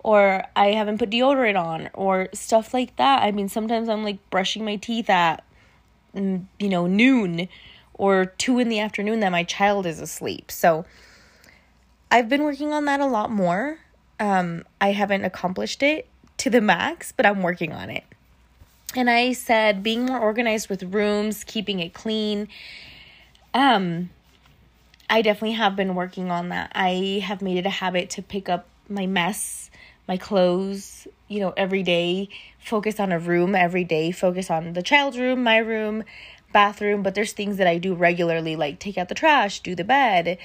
Or 0.00 0.44
I 0.54 0.68
haven't 0.68 0.98
put 0.98 1.10
deodorant 1.10 1.60
on 1.60 1.90
or 1.92 2.28
stuff 2.32 2.72
like 2.72 2.94
that. 2.96 3.22
I 3.22 3.32
mean, 3.32 3.48
sometimes 3.48 3.88
I'm 3.88 4.04
like 4.04 4.18
brushing 4.30 4.64
my 4.64 4.76
teeth 4.76 5.10
at 5.10 5.42
you 6.14 6.46
know, 6.60 6.86
noon 6.86 7.48
or 7.92 8.24
2 8.24 8.58
in 8.58 8.70
the 8.70 8.80
afternoon 8.80 9.20
that 9.20 9.30
my 9.30 9.44
child 9.44 9.84
is 9.84 10.00
asleep. 10.00 10.50
So 10.50 10.86
I've 12.10 12.28
been 12.28 12.42
working 12.42 12.72
on 12.72 12.84
that 12.86 13.00
a 13.00 13.06
lot 13.06 13.30
more. 13.30 13.78
Um 14.20 14.64
I 14.80 14.92
haven't 14.92 15.24
accomplished 15.24 15.82
it 15.82 16.08
to 16.38 16.50
the 16.50 16.60
max, 16.60 17.12
but 17.12 17.26
I'm 17.26 17.42
working 17.42 17.72
on 17.72 17.90
it. 17.90 18.04
And 18.94 19.10
I 19.10 19.32
said 19.32 19.82
being 19.82 20.06
more 20.06 20.18
organized 20.18 20.70
with 20.70 20.82
rooms, 20.82 21.44
keeping 21.44 21.80
it 21.80 21.92
clean. 21.92 22.48
Um 23.52 24.10
I 25.08 25.22
definitely 25.22 25.52
have 25.52 25.76
been 25.76 25.94
working 25.94 26.30
on 26.30 26.48
that. 26.48 26.72
I 26.74 27.22
have 27.24 27.40
made 27.40 27.58
it 27.58 27.66
a 27.66 27.70
habit 27.70 28.10
to 28.10 28.22
pick 28.22 28.48
up 28.48 28.66
my 28.88 29.06
mess, 29.06 29.70
my 30.08 30.16
clothes, 30.16 31.06
you 31.28 31.40
know, 31.40 31.54
every 31.56 31.82
day, 31.82 32.28
focus 32.58 32.98
on 32.98 33.12
a 33.12 33.18
room 33.18 33.54
every 33.54 33.84
day, 33.84 34.10
focus 34.10 34.50
on 34.50 34.72
the 34.72 34.82
child's 34.82 35.18
room, 35.18 35.42
my 35.42 35.58
room, 35.58 36.02
bathroom, 36.52 37.02
but 37.02 37.14
there's 37.14 37.32
things 37.32 37.58
that 37.58 37.66
I 37.66 37.78
do 37.78 37.94
regularly 37.94 38.56
like 38.56 38.78
take 38.78 38.98
out 38.98 39.08
the 39.08 39.14
trash, 39.14 39.60
do 39.60 39.74
the 39.74 39.84
bed, 39.84 40.38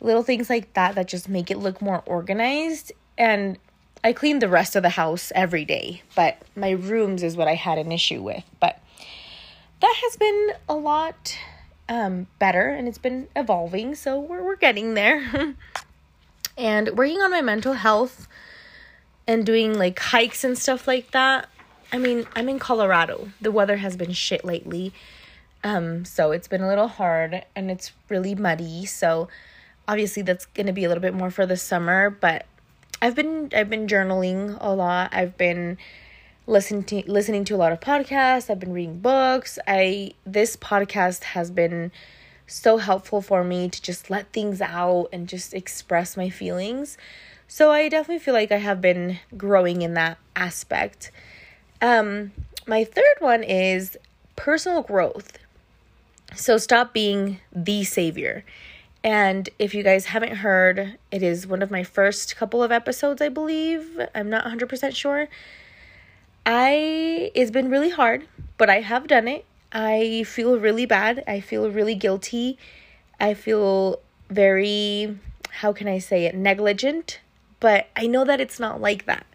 little 0.00 0.22
things 0.22 0.48
like 0.48 0.72
that 0.74 0.94
that 0.94 1.08
just 1.08 1.28
make 1.28 1.50
it 1.50 1.58
look 1.58 1.82
more 1.82 2.02
organized 2.06 2.92
and 3.16 3.58
I 4.08 4.14
clean 4.14 4.38
the 4.38 4.48
rest 4.48 4.74
of 4.74 4.82
the 4.82 4.88
house 4.88 5.30
every 5.34 5.66
day, 5.66 6.00
but 6.16 6.40
my 6.56 6.70
rooms 6.70 7.22
is 7.22 7.36
what 7.36 7.46
I 7.46 7.56
had 7.56 7.76
an 7.76 7.92
issue 7.92 8.22
with. 8.22 8.42
But 8.58 8.80
that 9.80 9.94
has 10.02 10.16
been 10.16 10.52
a 10.66 10.74
lot 10.74 11.36
um, 11.90 12.26
better 12.38 12.70
and 12.70 12.88
it's 12.88 12.96
been 12.96 13.28
evolving, 13.36 13.94
so 13.94 14.18
we're, 14.18 14.42
we're 14.42 14.56
getting 14.56 14.94
there. 14.94 15.54
and 16.56 16.88
working 16.96 17.18
on 17.18 17.30
my 17.30 17.42
mental 17.42 17.74
health 17.74 18.26
and 19.26 19.44
doing 19.44 19.78
like 19.78 19.98
hikes 19.98 20.42
and 20.42 20.56
stuff 20.56 20.88
like 20.88 21.10
that. 21.10 21.50
I 21.92 21.98
mean, 21.98 22.26
I'm 22.34 22.48
in 22.48 22.58
Colorado. 22.58 23.28
The 23.42 23.52
weather 23.52 23.76
has 23.76 23.94
been 23.94 24.14
shit 24.14 24.42
lately. 24.42 24.94
Um, 25.62 26.06
so 26.06 26.30
it's 26.30 26.48
been 26.48 26.62
a 26.62 26.68
little 26.68 26.88
hard 26.88 27.44
and 27.54 27.70
it's 27.70 27.92
really 28.08 28.34
muddy. 28.34 28.86
So 28.86 29.28
obviously 29.86 30.22
that's 30.22 30.46
going 30.46 30.66
to 30.66 30.72
be 30.72 30.84
a 30.84 30.88
little 30.88 31.02
bit 31.02 31.12
more 31.12 31.30
for 31.30 31.44
the 31.44 31.58
summer, 31.58 32.08
but 32.08 32.46
I've 33.00 33.14
been 33.14 33.50
I've 33.54 33.70
been 33.70 33.86
journaling 33.86 34.56
a 34.60 34.74
lot. 34.74 35.10
I've 35.12 35.36
been 35.36 35.78
listening 36.46 36.82
to 36.84 37.02
listening 37.10 37.44
to 37.44 37.54
a 37.54 37.58
lot 37.58 37.72
of 37.72 37.80
podcasts. 37.80 38.50
I've 38.50 38.58
been 38.58 38.72
reading 38.72 38.98
books. 38.98 39.58
I 39.66 40.12
this 40.26 40.56
podcast 40.56 41.22
has 41.24 41.50
been 41.50 41.92
so 42.46 42.78
helpful 42.78 43.20
for 43.20 43.44
me 43.44 43.68
to 43.68 43.82
just 43.82 44.10
let 44.10 44.32
things 44.32 44.60
out 44.60 45.08
and 45.12 45.28
just 45.28 45.54
express 45.54 46.16
my 46.16 46.30
feelings. 46.30 46.96
So 47.46 47.70
I 47.70 47.88
definitely 47.88 48.18
feel 48.18 48.34
like 48.34 48.50
I 48.50 48.56
have 48.56 48.80
been 48.80 49.18
growing 49.36 49.82
in 49.82 49.94
that 49.94 50.18
aspect. 50.34 51.12
Um 51.80 52.32
my 52.66 52.84
third 52.84 53.04
one 53.20 53.44
is 53.44 53.96
personal 54.34 54.82
growth. 54.82 55.38
So 56.34 56.58
stop 56.58 56.92
being 56.92 57.40
the 57.52 57.84
savior. 57.84 58.44
And 59.04 59.48
if 59.58 59.74
you 59.74 59.82
guys 59.82 60.06
haven't 60.06 60.36
heard, 60.36 60.98
it 61.10 61.22
is 61.22 61.46
one 61.46 61.62
of 61.62 61.70
my 61.70 61.84
first 61.84 62.36
couple 62.36 62.62
of 62.62 62.72
episodes, 62.72 63.22
I 63.22 63.28
believe. 63.28 64.00
I'm 64.14 64.28
not 64.28 64.44
100% 64.44 64.94
sure. 64.94 65.28
I 66.44 67.30
it's 67.34 67.50
been 67.50 67.70
really 67.70 67.90
hard, 67.90 68.26
but 68.56 68.70
I 68.70 68.80
have 68.80 69.06
done 69.06 69.28
it. 69.28 69.44
I 69.70 70.24
feel 70.26 70.58
really 70.58 70.86
bad. 70.86 71.22
I 71.26 71.40
feel 71.40 71.70
really 71.70 71.94
guilty. 71.94 72.58
I 73.20 73.34
feel 73.34 74.00
very 74.30 75.18
how 75.50 75.72
can 75.72 75.88
I 75.88 75.98
say 75.98 76.26
it, 76.26 76.34
negligent, 76.34 77.20
but 77.60 77.88
I 77.96 78.06
know 78.06 78.24
that 78.24 78.40
it's 78.40 78.60
not 78.60 78.80
like 78.80 79.06
that. 79.06 79.26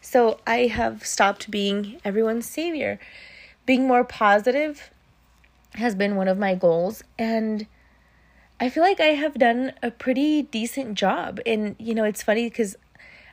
So 0.00 0.40
I 0.46 0.66
have 0.66 1.06
stopped 1.06 1.50
being 1.50 2.00
everyone's 2.04 2.46
savior. 2.46 2.98
Being 3.66 3.86
more 3.86 4.04
positive 4.04 4.90
has 5.74 5.94
been 5.94 6.16
one 6.16 6.28
of 6.28 6.38
my 6.38 6.54
goals 6.54 7.02
and 7.18 7.66
I 8.60 8.68
feel 8.68 8.82
like 8.82 9.00
I 9.00 9.14
have 9.14 9.34
done 9.34 9.72
a 9.82 9.90
pretty 9.90 10.42
decent 10.42 10.94
job. 10.94 11.40
And, 11.46 11.74
you 11.78 11.94
know, 11.94 12.04
it's 12.04 12.22
funny 12.22 12.44
because 12.44 12.76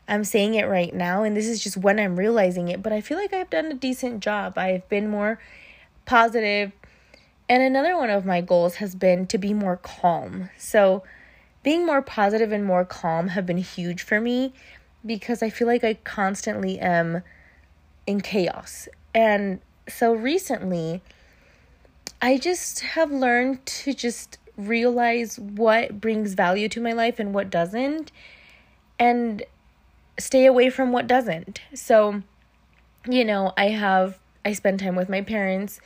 I'm 0.07 0.23
saying 0.23 0.55
it 0.55 0.63
right 0.63 0.93
now, 0.93 1.23
and 1.23 1.35
this 1.35 1.47
is 1.47 1.61
just 1.61 1.75
when 1.75 1.99
I'm 1.99 2.15
realizing 2.15 2.69
it, 2.69 2.81
but 2.81 2.93
I 2.93 3.01
feel 3.01 3.17
like 3.17 3.33
I've 3.33 3.49
done 3.49 3.65
a 3.65 3.73
decent 3.73 4.21
job. 4.21 4.57
I've 4.57 4.87
been 4.87 5.09
more 5.09 5.37
positive. 6.05 6.71
And 7.49 7.61
another 7.61 7.97
one 7.97 8.09
of 8.09 8.25
my 8.25 8.39
goals 8.39 8.75
has 8.75 8.95
been 8.95 9.27
to 9.27 9.37
be 9.37 9.53
more 9.53 9.77
calm. 9.77 10.49
So, 10.57 11.03
being 11.61 11.85
more 11.85 12.01
positive 12.01 12.53
and 12.53 12.63
more 12.63 12.85
calm 12.85 13.29
have 13.29 13.45
been 13.45 13.57
huge 13.57 14.01
for 14.01 14.21
me 14.21 14.53
because 15.05 15.43
I 15.43 15.49
feel 15.49 15.67
like 15.67 15.83
I 15.83 15.95
constantly 15.95 16.79
am 16.79 17.23
in 18.05 18.21
chaos. 18.21 18.87
And 19.13 19.59
so 19.89 20.13
recently, 20.13 21.01
I 22.21 22.37
just 22.37 22.79
have 22.79 23.11
learned 23.11 23.65
to 23.65 23.93
just 23.93 24.37
realize 24.57 25.37
what 25.37 26.01
brings 26.01 26.33
value 26.33 26.67
to 26.69 26.81
my 26.81 26.91
life 26.91 27.19
and 27.19 27.33
what 27.33 27.49
doesn't, 27.49 28.11
and 28.99 29.43
stay 30.19 30.45
away 30.45 30.69
from 30.69 30.91
what 30.91 31.07
doesn't. 31.07 31.61
So, 31.73 32.23
you 33.07 33.23
know, 33.23 33.53
I 33.55 33.69
have, 33.69 34.17
I 34.43 34.53
spend 34.53 34.79
time 34.79 34.95
with 34.95 35.09
my 35.09 35.21
parents. 35.21 35.79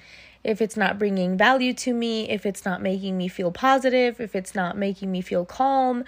If 0.44 0.62
it's 0.62 0.78
not 0.78 0.98
bringing 0.98 1.38
value 1.38 1.74
to 1.74 1.94
me, 1.94 2.30
if 2.30 2.46
it's 2.46 2.66
not 2.66 2.82
making 2.82 3.18
me 3.18 3.28
feel 3.28 3.52
positive, 3.52 4.20
if 4.20 4.36
it's 4.36 4.56
not 4.56 4.78
making 4.78 5.12
me 5.12 5.22
feel 5.22 5.46
calm, 5.46 6.04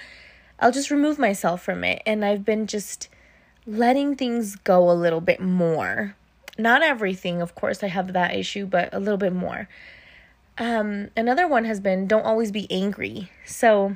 I'll 0.60 0.72
just 0.72 0.90
remove 0.90 1.20
myself 1.20 1.62
from 1.62 1.84
it. 1.84 2.02
And 2.06 2.24
I've 2.24 2.46
been 2.46 2.66
just 2.66 3.10
letting 3.68 4.16
things 4.16 4.56
go 4.56 4.90
a 4.90 4.94
little 4.94 5.22
bit 5.22 5.40
more. 5.40 6.16
Not 6.58 6.82
everything, 6.82 7.42
of 7.42 7.56
course, 7.56 7.84
I 7.84 7.88
have 7.88 8.14
that 8.14 8.36
issue, 8.36 8.66
but 8.66 8.94
a 8.94 9.00
little 9.00 9.18
bit 9.18 9.34
more. 9.34 9.68
Um, 10.58 11.10
another 11.18 11.48
one 11.48 11.66
has 11.66 11.80
been 11.80 12.08
don't 12.08 12.26
always 12.26 12.52
be 12.52 12.70
angry. 12.72 13.32
So 13.46 13.96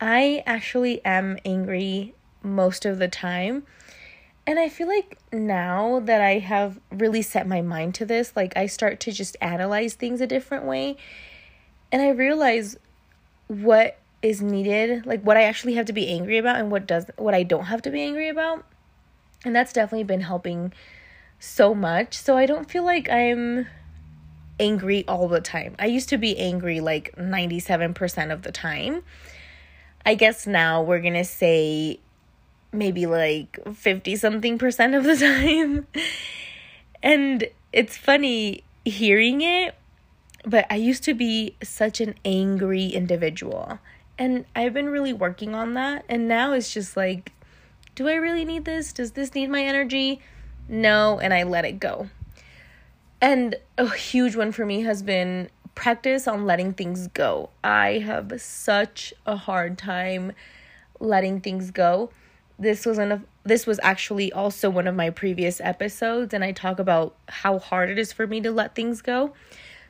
I 0.00 0.42
actually 0.46 1.04
am 1.04 1.38
angry 1.44 2.14
most 2.42 2.84
of 2.84 2.98
the 2.98 3.08
time. 3.08 3.64
And 4.46 4.58
I 4.60 4.68
feel 4.68 4.86
like 4.86 5.18
now 5.32 6.00
that 6.00 6.20
I 6.20 6.38
have 6.38 6.78
really 6.90 7.22
set 7.22 7.48
my 7.48 7.62
mind 7.62 7.94
to 7.96 8.04
this, 8.04 8.32
like 8.36 8.56
I 8.56 8.66
start 8.66 9.00
to 9.00 9.12
just 9.12 9.36
analyze 9.40 9.94
things 9.94 10.20
a 10.20 10.26
different 10.26 10.64
way. 10.64 10.96
And 11.90 12.00
I 12.00 12.10
realize 12.10 12.76
what 13.48 13.98
is 14.22 14.40
needed, 14.40 15.04
like 15.04 15.22
what 15.22 15.36
I 15.36 15.44
actually 15.44 15.74
have 15.74 15.86
to 15.86 15.92
be 15.92 16.08
angry 16.08 16.38
about 16.38 16.56
and 16.56 16.70
what 16.70 16.86
does 16.86 17.06
what 17.16 17.34
I 17.34 17.42
don't 17.42 17.64
have 17.64 17.82
to 17.82 17.90
be 17.90 18.02
angry 18.02 18.28
about. 18.28 18.64
And 19.44 19.54
that's 19.54 19.72
definitely 19.72 20.04
been 20.04 20.20
helping 20.20 20.72
so 21.40 21.74
much. 21.74 22.14
So 22.14 22.36
I 22.36 22.46
don't 22.46 22.70
feel 22.70 22.84
like 22.84 23.08
I'm 23.10 23.66
angry 24.58 25.04
all 25.06 25.28
the 25.28 25.40
time. 25.40 25.74
I 25.78 25.86
used 25.86 26.08
to 26.10 26.18
be 26.18 26.38
angry 26.38 26.80
like 26.80 27.14
97% 27.16 28.32
of 28.32 28.42
the 28.42 28.52
time. 28.52 29.02
I 30.04 30.14
guess 30.14 30.46
now 30.46 30.82
we're 30.82 31.00
going 31.00 31.14
to 31.14 31.24
say 31.24 32.00
maybe 32.72 33.06
like 33.06 33.58
50 33.74 34.16
something 34.16 34.58
percent 34.58 34.94
of 34.94 35.04
the 35.04 35.16
time. 35.16 35.86
and 37.02 37.48
it's 37.72 37.96
funny 37.96 38.64
hearing 38.84 39.42
it, 39.42 39.74
but 40.44 40.66
I 40.70 40.76
used 40.76 41.02
to 41.04 41.14
be 41.14 41.56
such 41.62 42.00
an 42.00 42.14
angry 42.24 42.86
individual. 42.86 43.78
And 44.18 44.46
I've 44.54 44.72
been 44.72 44.88
really 44.88 45.12
working 45.12 45.54
on 45.54 45.74
that. 45.74 46.04
And 46.08 46.28
now 46.28 46.52
it's 46.52 46.72
just 46.72 46.96
like, 46.96 47.32
do 47.94 48.08
I 48.08 48.14
really 48.14 48.44
need 48.44 48.64
this? 48.64 48.92
Does 48.92 49.12
this 49.12 49.34
need 49.34 49.50
my 49.50 49.62
energy? 49.62 50.20
No. 50.68 51.18
And 51.18 51.34
I 51.34 51.42
let 51.42 51.64
it 51.64 51.80
go. 51.80 52.08
And 53.26 53.56
a 53.76 53.92
huge 53.92 54.36
one 54.36 54.52
for 54.52 54.64
me 54.64 54.82
has 54.82 55.02
been 55.02 55.50
practice 55.74 56.28
on 56.28 56.46
letting 56.46 56.74
things 56.74 57.08
go. 57.08 57.50
I 57.64 57.98
have 57.98 58.40
such 58.40 59.12
a 59.26 59.34
hard 59.34 59.76
time 59.76 60.30
letting 61.00 61.40
things 61.40 61.72
go. 61.72 62.10
This 62.56 62.86
was 62.86 62.98
one 62.98 63.10
of 63.10 63.24
this 63.42 63.66
was 63.66 63.80
actually 63.82 64.32
also 64.32 64.70
one 64.70 64.86
of 64.86 64.94
my 64.94 65.10
previous 65.10 65.60
episodes 65.60 66.34
and 66.34 66.44
I 66.44 66.52
talk 66.52 66.78
about 66.78 67.16
how 67.26 67.58
hard 67.58 67.90
it 67.90 67.98
is 67.98 68.12
for 68.12 68.28
me 68.28 68.40
to 68.42 68.52
let 68.52 68.76
things 68.76 69.02
go. 69.02 69.34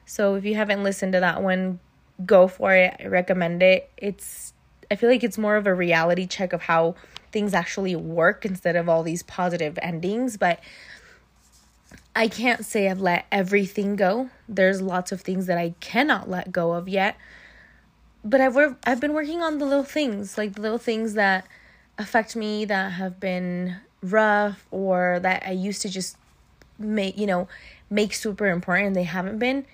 So 0.07 0.37
if 0.37 0.47
you 0.47 0.55
haven't 0.55 0.83
listened 0.83 1.13
to 1.13 1.21
that 1.21 1.43
one, 1.43 1.79
go 2.25 2.49
for 2.49 2.73
it. 2.73 2.97
I 2.99 3.09
recommend 3.09 3.63
it. 3.63 3.91
It's 3.99 4.55
I 4.91 4.97
feel 4.97 5.11
like 5.11 5.23
it's 5.23 5.37
more 5.37 5.57
of 5.57 5.67
a 5.67 5.75
reality 5.75 6.27
check 6.27 6.55
of 6.55 6.63
how 6.63 6.95
things 7.33 7.53
actually 7.53 7.97
work 7.97 8.47
instead 8.47 8.77
of 8.77 8.89
all 8.89 9.03
these 9.03 9.23
positive 9.23 9.79
endings, 9.83 10.39
but 10.39 10.59
I 12.17 12.29
can't 12.29 12.65
say 12.65 12.89
I've 12.89 12.99
let 12.99 13.27
everything 13.31 13.95
go. 13.95 14.31
There's 14.49 14.81
lots 14.81 15.13
of 15.13 15.21
things 15.21 15.45
that 15.47 15.59
I 15.59 15.75
cannot 15.81 16.31
let 16.31 16.51
go 16.51 16.73
of 16.73 16.89
yet. 16.89 17.19
But 18.25 18.41
I've 18.41 18.57
worked, 18.57 18.89
I've 18.89 19.01
been 19.01 19.13
working 19.13 19.43
on 19.43 19.59
the 19.59 19.67
little 19.67 19.85
things, 19.85 20.39
like 20.39 20.55
the 20.55 20.63
little 20.63 20.79
things 20.79 21.13
that 21.13 21.47
affect 21.99 22.35
me 22.35 22.65
that 22.65 22.93
have 22.93 23.21
been 23.21 23.77
rough 24.03 24.67
or 24.71 25.21
that 25.21 25.43
I 25.47 25.51
used 25.51 25.83
to 25.83 25.91
just 25.91 26.17
make, 26.79 27.19
you 27.19 27.27
know, 27.27 27.49
make 27.91 28.15
super 28.15 28.47
important 28.47 28.89
and 28.89 28.97
they 28.97 29.03
haven't 29.03 29.39
been, 29.39 29.67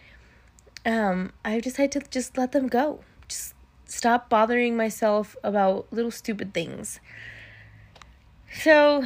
um, 0.85 1.33
I 1.45 1.61
decided 1.61 1.93
to 1.93 2.11
just 2.11 2.37
let 2.37 2.51
them 2.51 2.67
go. 2.67 3.05
Just 3.29 3.55
stop 3.87 4.29
bothering 4.29 4.77
myself 4.77 5.37
about 5.45 5.87
little 5.93 6.11
stupid 6.11 6.53
things. 6.53 6.99
So, 8.53 9.05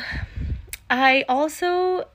I 0.89 1.25
also, 1.29 2.09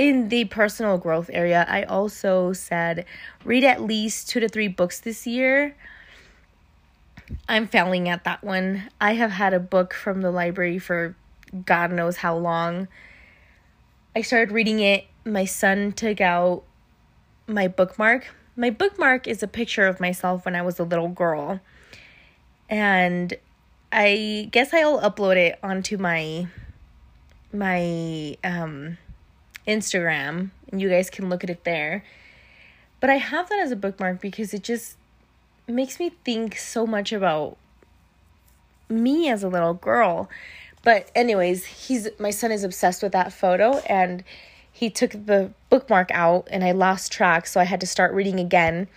in 0.00 0.30
the 0.30 0.46
personal 0.46 0.96
growth 0.96 1.28
area, 1.30 1.66
I 1.68 1.82
also 1.82 2.54
said 2.54 3.04
read 3.44 3.64
at 3.64 3.82
least 3.82 4.30
two 4.30 4.40
to 4.40 4.48
three 4.48 4.66
books 4.66 4.98
this 4.98 5.26
year. 5.26 5.76
I'm 7.46 7.68
failing 7.68 8.08
at 8.08 8.24
that 8.24 8.42
one. 8.42 8.88
I 8.98 9.12
have 9.12 9.32
had 9.32 9.52
a 9.52 9.60
book 9.60 9.92
from 9.92 10.22
the 10.22 10.30
library 10.30 10.78
for 10.78 11.14
God 11.66 11.92
knows 11.92 12.16
how 12.16 12.34
long. 12.34 12.88
I 14.16 14.22
started 14.22 14.54
reading 14.54 14.80
it. 14.80 15.04
My 15.26 15.44
son 15.44 15.92
took 15.92 16.22
out 16.22 16.62
my 17.46 17.68
bookmark. 17.68 18.34
My 18.56 18.70
bookmark 18.70 19.28
is 19.28 19.42
a 19.42 19.46
picture 19.46 19.86
of 19.86 20.00
myself 20.00 20.46
when 20.46 20.56
I 20.56 20.62
was 20.62 20.78
a 20.78 20.84
little 20.84 21.08
girl. 21.08 21.60
And 22.70 23.34
I 23.92 24.48
guess 24.50 24.72
I'll 24.72 24.98
upload 25.02 25.36
it 25.36 25.58
onto 25.62 25.98
my 25.98 26.46
my 27.52 28.38
um 28.42 28.96
Instagram 29.70 30.50
and 30.70 30.80
you 30.80 30.88
guys 30.88 31.10
can 31.10 31.28
look 31.28 31.44
at 31.44 31.50
it 31.50 31.64
there. 31.64 32.04
But 33.00 33.10
I 33.10 33.14
have 33.16 33.48
that 33.48 33.60
as 33.60 33.70
a 33.70 33.76
bookmark 33.76 34.20
because 34.20 34.52
it 34.52 34.62
just 34.62 34.96
makes 35.66 35.98
me 35.98 36.10
think 36.24 36.56
so 36.58 36.86
much 36.86 37.12
about 37.12 37.56
me 38.88 39.28
as 39.30 39.42
a 39.42 39.48
little 39.48 39.74
girl. 39.74 40.28
But 40.82 41.10
anyways, 41.14 41.64
he's 41.64 42.08
my 42.18 42.30
son 42.30 42.52
is 42.52 42.64
obsessed 42.64 43.02
with 43.02 43.12
that 43.12 43.32
photo 43.32 43.78
and 43.80 44.24
he 44.72 44.90
took 44.90 45.12
the 45.12 45.52
bookmark 45.68 46.10
out 46.10 46.48
and 46.50 46.64
I 46.64 46.72
lost 46.72 47.12
track, 47.12 47.46
so 47.46 47.60
I 47.60 47.64
had 47.64 47.80
to 47.80 47.86
start 47.86 48.14
reading 48.14 48.40
again. 48.40 48.88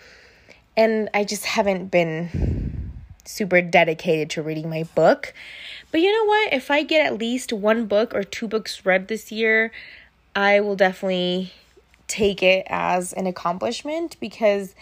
And 0.76 1.10
I 1.14 1.24
just 1.24 1.46
haven't 1.46 1.92
been 1.92 2.92
super 3.26 3.62
dedicated 3.62 4.30
to 4.32 4.42
reading 4.42 4.70
my 4.70 4.84
book. 4.96 5.34
But 5.92 6.02
you 6.02 6.12
know 6.12 6.26
what? 6.26 6.54
If 6.54 6.72
I 6.72 6.84
get 6.84 7.06
at 7.06 7.18
least 7.20 7.54
one 7.54 7.86
book 7.86 8.14
or 8.14 8.24
two 8.24 8.48
books 8.48 8.86
read 8.86 9.08
this 9.08 9.32
year, 9.32 9.72
I 10.36 10.62
will 10.62 10.76
definitely 10.76 11.54
take 12.08 12.42
it 12.42 12.66
as 12.70 13.14
an 13.14 13.28
accomplishment 13.28 14.18
because 14.20 14.76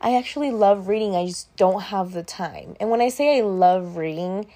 I 0.00 0.16
actually 0.16 0.50
love 0.50 0.88
reading. 0.88 1.14
I 1.14 1.26
just 1.26 1.54
don't 1.56 1.82
have 1.82 2.12
the 2.12 2.22
time. 2.22 2.76
And 2.78 2.90
when 2.90 3.00
I 3.00 3.08
say 3.08 3.38
I 3.38 3.40
love 3.42 3.96
reading, 3.96 4.46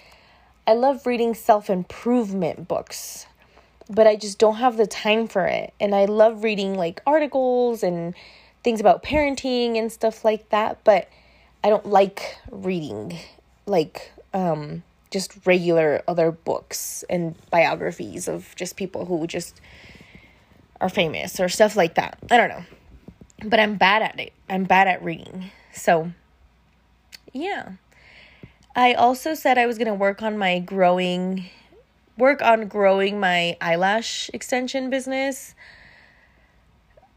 I 0.66 0.74
love 0.74 1.06
reading 1.06 1.34
self 1.34 1.70
improvement 1.70 2.68
books, 2.68 3.26
but 3.88 4.06
I 4.06 4.16
just 4.16 4.38
don't 4.38 4.56
have 4.56 4.76
the 4.76 4.86
time 4.86 5.28
for 5.28 5.46
it. 5.46 5.72
And 5.80 5.94
I 5.94 6.04
love 6.06 6.44
reading 6.44 6.74
like 6.74 7.02
articles 7.06 7.82
and 7.82 8.14
things 8.62 8.80
about 8.80 9.02
parenting 9.02 9.78
and 9.78 9.90
stuff 9.90 10.24
like 10.24 10.50
that, 10.50 10.82
but 10.84 11.08
I 11.62 11.70
don't 11.70 11.86
like 11.86 12.36
reading 12.50 13.18
like 13.66 14.12
um 14.34 14.82
just 15.10 15.46
regular 15.46 16.02
other 16.08 16.32
books 16.32 17.04
and 17.08 17.34
biographies 17.50 18.26
of 18.26 18.54
just 18.56 18.76
people 18.76 19.06
who 19.06 19.26
just 19.26 19.60
are 20.84 20.90
famous 20.90 21.40
or 21.40 21.48
stuff 21.48 21.76
like 21.76 21.94
that. 21.94 22.18
I 22.30 22.36
don't 22.36 22.50
know. 22.50 22.64
But 23.42 23.58
I'm 23.58 23.76
bad 23.76 24.02
at 24.02 24.20
it. 24.20 24.34
I'm 24.50 24.64
bad 24.64 24.86
at 24.86 25.02
reading. 25.02 25.50
So, 25.72 26.12
yeah. 27.32 27.72
I 28.76 28.92
also 28.92 29.34
said 29.34 29.56
I 29.56 29.64
was 29.64 29.78
going 29.78 29.88
to 29.88 29.94
work 29.94 30.20
on 30.22 30.36
my 30.36 30.58
growing 30.58 31.46
work 32.18 32.42
on 32.42 32.68
growing 32.68 33.18
my 33.18 33.56
eyelash 33.62 34.30
extension 34.34 34.90
business. 34.90 35.54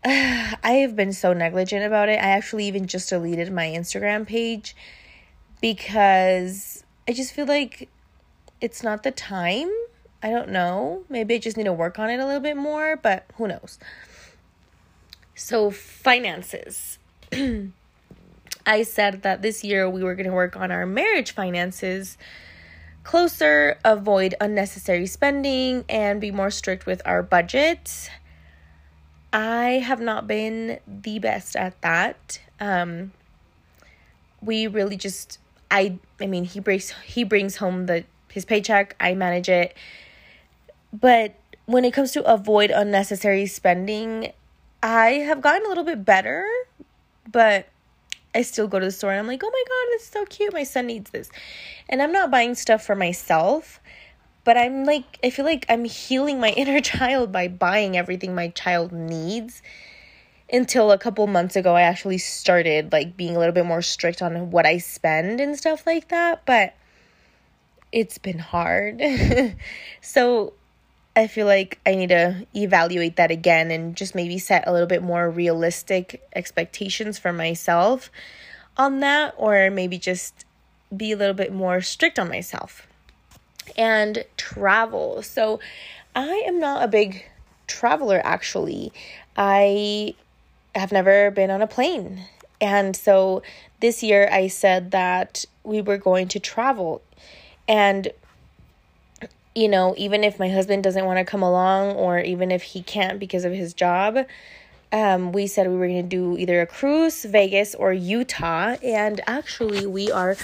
I 0.06 0.80
have 0.82 0.96
been 0.96 1.12
so 1.12 1.34
negligent 1.34 1.84
about 1.86 2.08
it. 2.08 2.14
I 2.14 2.30
actually 2.30 2.66
even 2.68 2.88
just 2.88 3.10
deleted 3.10 3.52
my 3.52 3.66
Instagram 3.66 4.26
page 4.26 4.78
because 5.60 6.86
I 7.06 7.12
just 7.12 7.34
feel 7.34 7.46
like 7.46 7.90
it's 8.62 8.82
not 8.82 9.04
the 9.04 9.12
time. 9.12 9.70
I 10.28 10.32
don't 10.32 10.50
know. 10.50 11.06
Maybe 11.08 11.36
I 11.36 11.38
just 11.38 11.56
need 11.56 11.64
to 11.64 11.74
work 11.74 11.98
on 12.00 12.10
it 12.10 12.20
a 12.20 12.26
little 12.26 12.42
bit 12.42 12.58
more, 12.58 12.98
but 12.98 13.26
who 13.36 13.48
knows. 13.48 13.80
So, 15.36 15.72
finances. 15.72 17.00
I 18.66 18.84
said 18.84 19.22
that 19.22 19.42
this 19.42 19.64
year 19.64 19.90
we 19.90 20.04
were 20.04 20.16
going 20.16 20.28
to 20.28 20.34
work 20.34 20.58
on 20.58 20.70
our 20.70 20.86
marriage 20.86 21.32
finances 21.32 22.18
closer, 23.04 23.80
avoid 23.86 24.36
unnecessary 24.42 25.08
spending, 25.08 25.86
and 25.88 26.20
be 26.20 26.30
more 26.30 26.52
strict 26.52 26.86
with 26.86 27.02
our 27.06 27.24
budget. 27.24 28.10
I 29.32 29.82
have 29.86 30.02
not 30.02 30.28
been 30.28 30.82
the 30.86 31.20
best 31.20 31.56
at 31.56 31.82
that. 31.84 32.42
Um, 32.60 33.14
we 34.42 34.68
really 34.68 34.98
just 34.98 35.40
I 35.72 36.00
I 36.20 36.28
mean 36.28 36.44
he 36.44 36.60
brings 36.60 36.90
he 37.06 37.24
brings 37.24 37.56
home 37.56 37.86
the 37.86 38.04
his 38.28 38.44
paycheck, 38.44 38.94
I 39.00 39.14
manage 39.14 39.48
it. 39.48 39.74
But 40.94 41.36
when 41.66 41.86
it 41.86 41.94
comes 41.94 42.12
to 42.14 42.24
avoid 42.24 42.72
unnecessary 42.72 43.46
spending, 43.46 44.32
I 44.82 45.10
have 45.26 45.42
gotten 45.42 45.66
a 45.66 45.70
little 45.70 45.84
bit 45.84 46.06
better, 46.06 46.48
but 47.30 47.68
I 48.34 48.44
still 48.44 48.68
go 48.68 48.80
to 48.80 48.86
the 48.86 48.92
store 48.92 49.12
and 49.12 49.20
I'm 49.20 49.28
like, 49.28 49.44
oh 49.44 49.50
my 49.52 49.64
God, 49.68 49.96
it's 49.96 50.08
so 50.08 50.26
cute. 50.26 50.54
My 50.54 50.64
son 50.64 50.88
needs 50.88 51.10
this. 51.10 51.30
And 51.90 52.02
I'm 52.02 52.12
not 52.12 52.32
buying 52.32 52.56
stuff 52.56 52.86
for 52.86 52.96
myself, 52.96 53.80
but 54.44 54.58
I'm 54.58 54.86
like, 54.86 55.20
I 55.24 55.30
feel 55.30 55.44
like 55.46 55.66
I'm 55.70 55.86
healing 55.86 56.40
my 56.40 56.50
inner 56.58 56.80
child 56.80 57.32
by 57.32 57.48
buying 57.48 57.98
everything 57.98 58.36
my 58.36 58.50
child 58.50 58.92
needs. 58.92 59.62
Until 60.50 60.94
a 60.94 60.98
couple 60.98 61.28
months 61.28 61.58
ago, 61.58 61.76
I 61.76 61.82
actually 61.82 62.20
started 62.20 62.94
like 62.94 63.18
being 63.18 63.36
a 63.36 63.40
little 63.40 63.54
bit 63.54 63.66
more 63.66 63.82
strict 63.82 64.22
on 64.22 64.52
what 64.52 64.66
I 64.66 64.78
spend 64.78 65.42
and 65.42 65.58
stuff 65.58 65.86
like 65.86 66.08
that. 66.08 66.46
But 66.46 66.74
it's 67.92 68.18
been 68.18 68.40
hard. 68.40 69.02
so 70.02 70.54
I 71.18 71.26
feel 71.26 71.48
like 71.48 71.80
I 71.84 71.96
need 71.96 72.10
to 72.10 72.46
evaluate 72.56 73.16
that 73.16 73.32
again 73.32 73.72
and 73.72 73.96
just 73.96 74.14
maybe 74.14 74.38
set 74.38 74.68
a 74.68 74.72
little 74.72 74.88
bit 74.88 75.02
more 75.02 75.28
realistic 75.32 76.22
expectations 76.36 77.18
for 77.18 77.34
myself 77.34 78.12
on 78.78 79.00
that, 79.00 79.34
or 79.36 79.72
maybe 79.72 79.98
just 79.98 80.46
be 80.96 81.12
a 81.12 81.18
little 81.18 81.34
bit 81.34 81.52
more 81.52 81.82
strict 81.82 82.20
on 82.20 82.30
myself. 82.30 82.86
And 83.76 84.26
travel. 84.38 85.24
So 85.24 85.60
I 86.16 86.44
am 86.46 86.60
not 86.60 86.84
a 86.84 86.88
big 86.88 87.26
traveler 87.66 88.22
actually. 88.24 88.94
I 89.36 90.14
have 90.76 90.92
never 90.92 91.32
been 91.32 91.50
on 91.50 91.64
a 91.64 91.68
plane. 91.68 92.26
And 92.62 92.96
so 92.96 93.42
this 93.80 94.04
year 94.04 94.30
I 94.32 94.50
said 94.50 94.92
that 94.92 95.46
we 95.64 95.82
were 95.82 95.98
going 95.98 96.28
to 96.28 96.40
travel. 96.40 97.02
And 97.68 98.10
you 99.58 99.68
know, 99.68 99.96
even 99.98 100.24
if 100.24 100.38
my 100.38 100.50
husband 100.50 100.84
doesn't 100.84 101.06
want 101.06 101.18
to 101.18 101.26
come 101.26 101.42
along 101.42 101.96
or 101.96 102.20
even 102.20 102.52
if 102.52 102.62
he 102.62 102.84
can't 102.84 103.18
because 103.18 103.44
of 103.44 103.52
his 103.52 103.74
job, 103.74 104.20
um, 104.92 105.32
we 105.32 105.48
said 105.48 105.68
we 105.68 105.76
were 105.76 105.88
going 105.88 106.08
to 106.08 106.08
do 106.08 106.38
either 106.38 106.62
a 106.62 106.68
cruise, 106.68 107.26
Vegas, 107.26 107.74
or 107.74 107.92
Utah. 107.92 108.76
And 108.84 109.20
actually, 109.26 109.88
we 109.88 110.12
are 110.12 110.38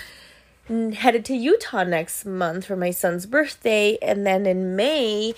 headed 0.67 1.25
to 1.25 1.35
Utah 1.35 1.83
next 1.83 2.25
month 2.25 2.65
for 2.65 2.75
my 2.75 2.89
son's 2.89 3.27
birthday. 3.27 3.99
And 4.01 4.25
then 4.25 4.47
in 4.47 4.75
May, 4.75 5.35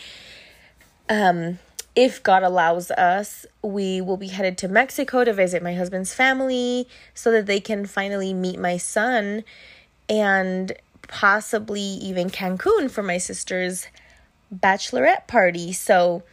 um, 1.10 1.60
if 1.98 2.24
God 2.24 2.44
allows 2.44 2.92
us, 2.92 3.46
we 3.62 4.00
will 4.00 4.18
be 4.18 4.30
headed 4.30 4.58
to 4.60 4.70
Mexico 4.70 5.26
to 5.26 5.34
visit 5.34 5.62
my 5.62 5.74
husband's 5.74 6.14
family 6.14 6.88
so 7.14 7.30
that 7.30 7.46
they 7.46 7.60
can 7.60 7.86
finally 7.86 8.34
meet 8.34 8.58
my 8.58 8.78
son. 8.78 9.44
And 10.08 10.72
possibly 11.08 11.82
even 11.82 12.30
Cancun 12.30 12.90
for 12.90 13.04
my 13.04 13.18
sister's 13.18 13.88
bachelorette 14.54 15.28
party. 15.28 15.74
So 15.74 16.24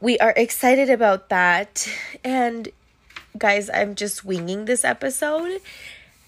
we 0.00 0.18
are 0.18 0.34
excited 0.36 0.90
about 0.90 1.28
that. 1.28 1.88
And 2.24 2.68
guys, 3.38 3.70
I'm 3.72 3.94
just 3.94 4.24
winging 4.24 4.64
this 4.64 4.84
episode, 4.84 5.60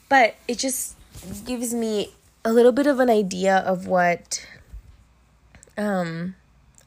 but 0.08 0.36
it 0.46 0.58
just 0.58 0.96
gives 1.44 1.74
me 1.74 2.12
a 2.44 2.52
little 2.52 2.72
bit 2.72 2.86
of 2.86 3.00
an 3.00 3.10
idea 3.10 3.56
of 3.56 3.86
what 3.86 4.46
um 5.76 6.34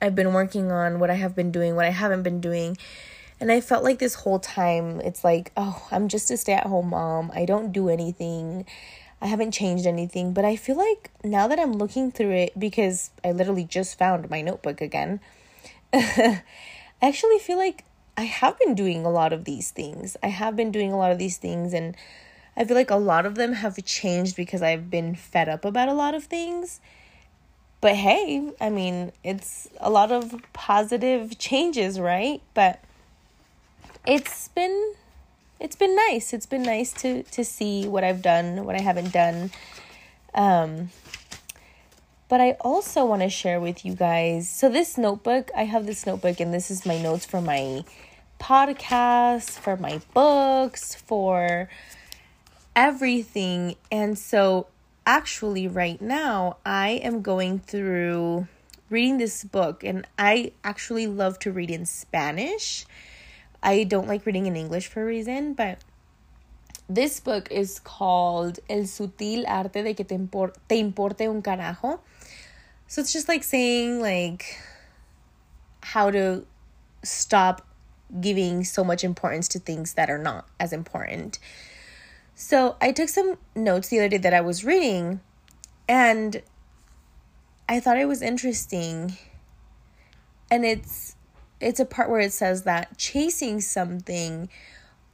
I've 0.01 0.15
been 0.15 0.33
working 0.33 0.71
on, 0.71 0.99
what 0.99 1.11
I 1.11 1.15
have 1.15 1.35
been 1.35 1.51
doing, 1.51 1.75
what 1.75 1.85
I 1.85 1.91
haven't 1.91 2.23
been 2.23 2.41
doing. 2.41 2.77
And 3.39 3.51
I 3.51 3.61
felt 3.61 3.83
like 3.83 3.99
this 3.99 4.15
whole 4.15 4.39
time 4.39 4.99
it's 5.01 5.23
like, 5.23 5.51
oh, 5.57 5.87
I'm 5.91 6.07
just 6.07 6.31
a 6.31 6.37
stay-at-home 6.37 6.89
mom. 6.89 7.31
I 7.33 7.45
don't 7.45 7.71
do 7.71 7.89
anything. 7.89 8.65
I 9.21 9.27
haven't 9.27 9.51
changed 9.51 9.85
anything, 9.85 10.33
but 10.33 10.45
I 10.45 10.55
feel 10.55 10.77
like 10.77 11.11
now 11.23 11.47
that 11.47 11.59
I'm 11.59 11.73
looking 11.73 12.11
through 12.11 12.31
it, 12.31 12.59
because 12.59 13.11
I 13.23 13.31
literally 13.31 13.63
just 13.63 13.97
found 13.97 14.29
my 14.29 14.41
notebook 14.41 14.81
again, 14.81 15.19
I 15.93 16.41
actually 17.01 17.37
feel 17.37 17.57
like 17.57 17.83
I 18.17 18.23
have 18.23 18.57
been 18.57 18.73
doing 18.73 19.05
a 19.05 19.11
lot 19.11 19.31
of 19.31 19.45
these 19.45 19.69
things. 19.71 20.17
I 20.23 20.27
have 20.27 20.55
been 20.55 20.71
doing 20.71 20.91
a 20.91 20.97
lot 20.97 21.11
of 21.11 21.19
these 21.19 21.37
things, 21.37 21.73
and 21.73 21.95
I 22.57 22.63
feel 22.63 22.75
like 22.75 22.89
a 22.89 22.95
lot 22.95 23.25
of 23.25 23.35
them 23.35 23.53
have 23.53 23.83
changed 23.85 24.35
because 24.35 24.61
I've 24.61 24.89
been 24.89 25.15
fed 25.15 25.47
up 25.47 25.65
about 25.65 25.87
a 25.87 25.93
lot 25.93 26.15
of 26.15 26.23
things. 26.25 26.79
but 27.79 27.95
hey, 27.95 28.51
I 28.59 28.69
mean, 28.69 29.11
it's 29.23 29.67
a 29.79 29.89
lot 29.89 30.11
of 30.11 30.35
positive 30.53 31.37
changes, 31.37 31.99
right? 31.99 32.41
But 32.53 32.79
it's 34.05 34.47
been 34.49 34.93
it's 35.61 35.75
been 35.75 35.95
nice. 35.95 36.33
It's 36.33 36.47
been 36.47 36.63
nice 36.63 36.91
to 36.93 37.23
to 37.23 37.45
see 37.45 37.87
what 37.87 38.03
I've 38.03 38.21
done, 38.21 38.65
what 38.65 38.75
I 38.75 38.81
haven't 38.81 39.13
done. 39.13 39.51
Um 40.33 40.89
but 42.27 42.41
I 42.41 42.51
also 42.61 43.05
want 43.05 43.21
to 43.21 43.29
share 43.29 43.59
with 43.59 43.85
you 43.85 43.93
guys. 43.93 44.49
So 44.49 44.69
this 44.69 44.97
notebook, 44.97 45.51
I 45.55 45.65
have 45.65 45.85
this 45.85 46.05
notebook 46.05 46.39
and 46.39 46.53
this 46.53 46.71
is 46.71 46.85
my 46.85 46.97
notes 46.97 47.25
for 47.25 47.41
my 47.41 47.83
podcast, 48.39 49.59
for 49.59 49.75
my 49.75 49.99
books, 50.13 50.95
for 50.95 51.69
everything. 52.75 53.75
And 53.91 54.17
so 54.17 54.67
actually 55.05 55.67
right 55.67 56.01
now 56.01 56.57
I 56.65 57.01
am 57.03 57.21
going 57.21 57.59
through 57.59 58.47
reading 58.89 59.17
this 59.17 59.43
book 59.43 59.83
and 59.83 60.07
I 60.17 60.53
actually 60.63 61.07
love 61.07 61.37
to 61.39 61.51
read 61.51 61.69
in 61.69 61.85
Spanish. 61.85 62.85
I 63.63 63.83
don't 63.83 64.07
like 64.07 64.25
reading 64.25 64.45
in 64.47 64.55
English 64.55 64.87
for 64.87 65.03
a 65.03 65.05
reason, 65.05 65.53
but 65.53 65.79
this 66.89 67.19
book 67.19 67.49
is 67.51 67.79
called 67.79 68.59
El 68.69 68.83
sutil 68.83 69.45
arte 69.47 69.83
de 69.83 69.93
que 69.93 70.03
te, 70.03 70.17
impor- 70.17 70.55
te 70.67 70.79
importe 70.79 71.21
un 71.21 71.41
carajo. 71.41 71.99
So 72.87 73.01
it's 73.01 73.13
just 73.13 73.27
like 73.29 73.43
saying 73.43 74.01
like 74.01 74.59
how 75.81 76.11
to 76.11 76.45
stop 77.03 77.65
giving 78.19 78.63
so 78.63 78.83
much 78.83 79.03
importance 79.03 79.47
to 79.49 79.59
things 79.59 79.93
that 79.93 80.09
are 80.09 80.17
not 80.17 80.47
as 80.59 80.73
important. 80.73 81.39
So 82.35 82.75
I 82.81 82.91
took 82.91 83.09
some 83.09 83.37
notes 83.55 83.89
the 83.89 83.99
other 83.99 84.09
day 84.09 84.17
that 84.17 84.33
I 84.33 84.41
was 84.41 84.65
reading 84.65 85.21
and 85.87 86.41
I 87.69 87.79
thought 87.79 87.97
it 87.97 88.07
was 88.07 88.21
interesting. 88.21 89.17
And 90.49 90.65
it's 90.65 91.15
it's 91.61 91.79
a 91.79 91.85
part 91.85 92.09
where 92.09 92.19
it 92.19 92.33
says 92.33 92.63
that 92.63 92.97
chasing 92.97 93.61
something 93.61 94.49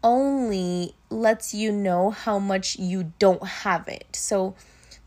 only 0.04 0.96
lets 1.10 1.54
you 1.54 1.72
know 1.72 2.12
how 2.12 2.40
much 2.40 2.78
you 2.78 3.12
don't 3.20 3.46
have 3.46 3.88
it. 3.88 4.08
So 4.16 4.56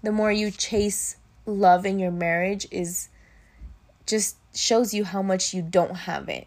the 0.02 0.12
more 0.12 0.32
you 0.32 0.50
chase 0.50 1.16
love 1.46 1.86
in 1.86 1.98
your 1.98 2.10
marriage 2.10 2.66
is 2.70 3.08
just 4.06 4.36
shows 4.54 4.92
you 4.92 5.04
how 5.04 5.22
much 5.22 5.54
you 5.54 5.62
don't 5.62 5.94
have 5.94 6.28
it. 6.28 6.46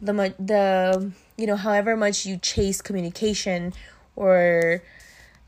The 0.00 0.34
the 0.38 1.12
you 1.36 1.46
know 1.46 1.56
however 1.56 1.96
much 1.96 2.26
you 2.26 2.36
chase 2.36 2.82
communication 2.82 3.72
or 4.16 4.82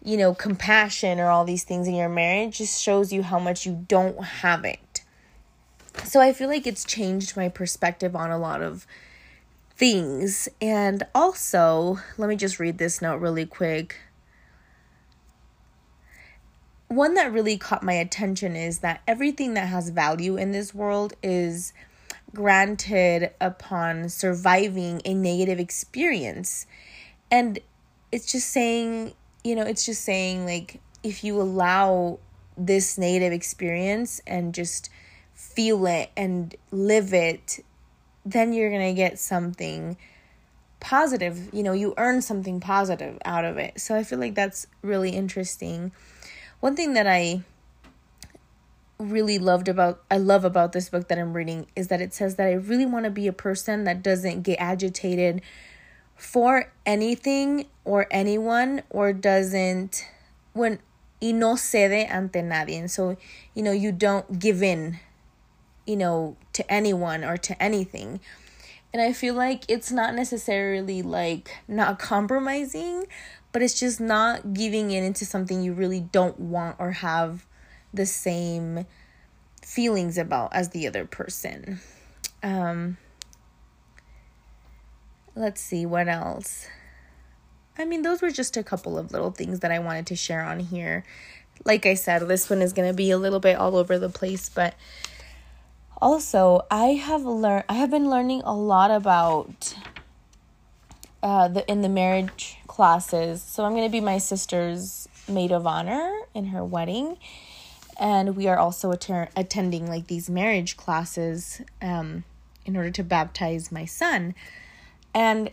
you 0.06 0.16
know, 0.16 0.32
compassion 0.32 1.18
or 1.18 1.26
all 1.26 1.44
these 1.44 1.64
things 1.64 1.88
in 1.88 1.94
your 1.94 2.08
marriage 2.08 2.58
just 2.58 2.80
shows 2.80 3.12
you 3.12 3.24
how 3.24 3.40
much 3.40 3.66
you 3.66 3.84
don't 3.88 4.22
have 4.22 4.64
it. 4.64 4.78
So 6.04 6.20
I 6.20 6.32
feel 6.32 6.48
like 6.48 6.66
it's 6.66 6.84
changed 6.84 7.36
my 7.36 7.48
perspective 7.48 8.14
on 8.14 8.30
a 8.30 8.38
lot 8.38 8.62
of 8.62 8.86
things. 9.70 10.48
And 10.60 11.04
also, 11.14 11.98
let 12.16 12.28
me 12.28 12.36
just 12.36 12.58
read 12.58 12.78
this 12.78 13.02
note 13.02 13.16
really 13.16 13.46
quick. 13.46 13.96
One 16.88 17.14
that 17.14 17.32
really 17.32 17.58
caught 17.58 17.82
my 17.82 17.94
attention 17.94 18.54
is 18.54 18.78
that 18.78 19.02
everything 19.08 19.54
that 19.54 19.68
has 19.68 19.90
value 19.90 20.36
in 20.36 20.52
this 20.52 20.72
world 20.72 21.14
is 21.22 21.72
granted 22.32 23.30
upon 23.40 24.08
surviving 24.08 25.02
a 25.04 25.12
negative 25.14 25.58
experience. 25.58 26.66
And 27.30 27.58
it's 28.12 28.30
just 28.30 28.50
saying 28.50 29.14
you 29.46 29.54
know, 29.54 29.62
it's 29.62 29.86
just 29.86 30.02
saying 30.02 30.44
like 30.44 30.80
if 31.04 31.22
you 31.22 31.40
allow 31.40 32.18
this 32.58 32.98
negative 32.98 33.32
experience 33.32 34.20
and 34.26 34.52
just 34.52 34.90
feel 35.36 35.86
it 35.86 36.10
and 36.16 36.56
live 36.72 37.14
it, 37.14 37.60
then 38.24 38.52
you're 38.52 38.70
going 38.70 38.88
to 38.88 38.94
get 38.94 39.20
something 39.20 39.96
positive. 40.80 41.50
You 41.52 41.62
know, 41.62 41.72
you 41.72 41.94
earn 41.96 42.22
something 42.22 42.58
positive 42.58 43.18
out 43.24 43.44
of 43.44 43.58
it. 43.58 43.80
So 43.80 43.94
I 43.94 44.02
feel 44.02 44.18
like 44.18 44.34
that's 44.34 44.66
really 44.82 45.10
interesting. 45.10 45.92
One 46.60 46.74
thing 46.74 46.94
that 46.94 47.06
I 47.06 47.42
really 48.98 49.38
loved 49.38 49.68
about 49.68 50.02
I 50.10 50.16
love 50.16 50.42
about 50.42 50.72
this 50.72 50.88
book 50.88 51.08
that 51.08 51.18
I'm 51.18 51.34
reading 51.34 51.66
is 51.76 51.88
that 51.88 52.00
it 52.00 52.14
says 52.14 52.36
that 52.36 52.46
I 52.46 52.52
really 52.54 52.86
want 52.86 53.04
to 53.04 53.10
be 53.10 53.26
a 53.26 53.32
person 53.32 53.84
that 53.84 54.02
doesn't 54.02 54.40
get 54.40 54.56
agitated 54.58 55.42
for 56.16 56.72
anything 56.86 57.66
or 57.84 58.06
anyone 58.10 58.82
or 58.88 59.12
doesn't 59.12 60.08
when 60.54 60.78
y 61.20 61.32
no 61.32 61.56
cede 61.56 62.06
ante 62.08 62.40
nadie. 62.40 62.78
And 62.78 62.90
so, 62.90 63.16
you 63.54 63.62
know, 63.62 63.72
you 63.72 63.92
don't 63.92 64.38
give 64.38 64.62
in, 64.62 64.98
you 65.86 65.96
know, 65.96 66.36
to 66.52 66.70
anyone 66.72 67.24
or 67.24 67.36
to 67.36 67.62
anything. 67.62 68.20
And 68.92 69.02
I 69.02 69.12
feel 69.12 69.34
like 69.34 69.64
it's 69.68 69.90
not 69.90 70.14
necessarily 70.14 71.02
like 71.02 71.50
not 71.68 71.98
compromising, 71.98 73.04
but 73.52 73.62
it's 73.62 73.78
just 73.78 74.00
not 74.00 74.54
giving 74.54 74.90
in 74.90 75.04
into 75.04 75.24
something 75.24 75.62
you 75.62 75.72
really 75.72 76.00
don't 76.00 76.38
want 76.38 76.76
or 76.78 76.92
have 76.92 77.46
the 77.92 78.06
same 78.06 78.86
feelings 79.62 80.16
about 80.16 80.52
as 80.52 80.70
the 80.70 80.86
other 80.86 81.04
person. 81.04 81.80
Um 82.42 82.96
Let's 85.38 85.60
see 85.60 85.84
what 85.84 86.08
else. 86.08 86.66
I 87.76 87.84
mean, 87.84 88.00
those 88.00 88.22
were 88.22 88.30
just 88.30 88.56
a 88.56 88.62
couple 88.62 88.96
of 88.96 89.12
little 89.12 89.30
things 89.30 89.60
that 89.60 89.70
I 89.70 89.78
wanted 89.78 90.06
to 90.06 90.16
share 90.16 90.42
on 90.42 90.60
here. 90.60 91.04
Like 91.66 91.84
I 91.84 91.92
said, 91.92 92.26
this 92.26 92.48
one 92.48 92.62
is 92.62 92.72
going 92.72 92.88
to 92.88 92.94
be 92.94 93.10
a 93.10 93.18
little 93.18 93.38
bit 93.38 93.58
all 93.58 93.76
over 93.76 93.98
the 93.98 94.08
place, 94.08 94.48
but 94.48 94.74
also, 96.00 96.66
I 96.70 96.88
have 96.88 97.22
learned 97.22 97.64
I 97.68 97.74
have 97.74 97.90
been 97.90 98.10
learning 98.10 98.42
a 98.44 98.54
lot 98.54 98.90
about 98.90 99.74
uh 101.22 101.48
the 101.48 101.68
in 101.70 101.82
the 101.82 101.88
marriage 101.88 102.58
classes. 102.66 103.42
So 103.42 103.64
I'm 103.64 103.72
going 103.72 103.88
to 103.88 103.92
be 103.92 104.00
my 104.00 104.18
sister's 104.18 105.08
maid 105.28 105.52
of 105.52 105.66
honor 105.66 106.20
in 106.34 106.46
her 106.46 106.64
wedding 106.64 107.16
and 107.98 108.36
we 108.36 108.46
are 108.46 108.58
also 108.58 108.92
att- 108.92 109.32
attending 109.36 109.88
like 109.88 110.06
these 110.06 110.30
marriage 110.30 110.76
classes 110.76 111.62
um 111.82 112.24
in 112.64 112.76
order 112.76 112.90
to 112.90 113.02
baptize 113.02 113.72
my 113.72 113.84
son. 113.84 114.34
And 115.14 115.50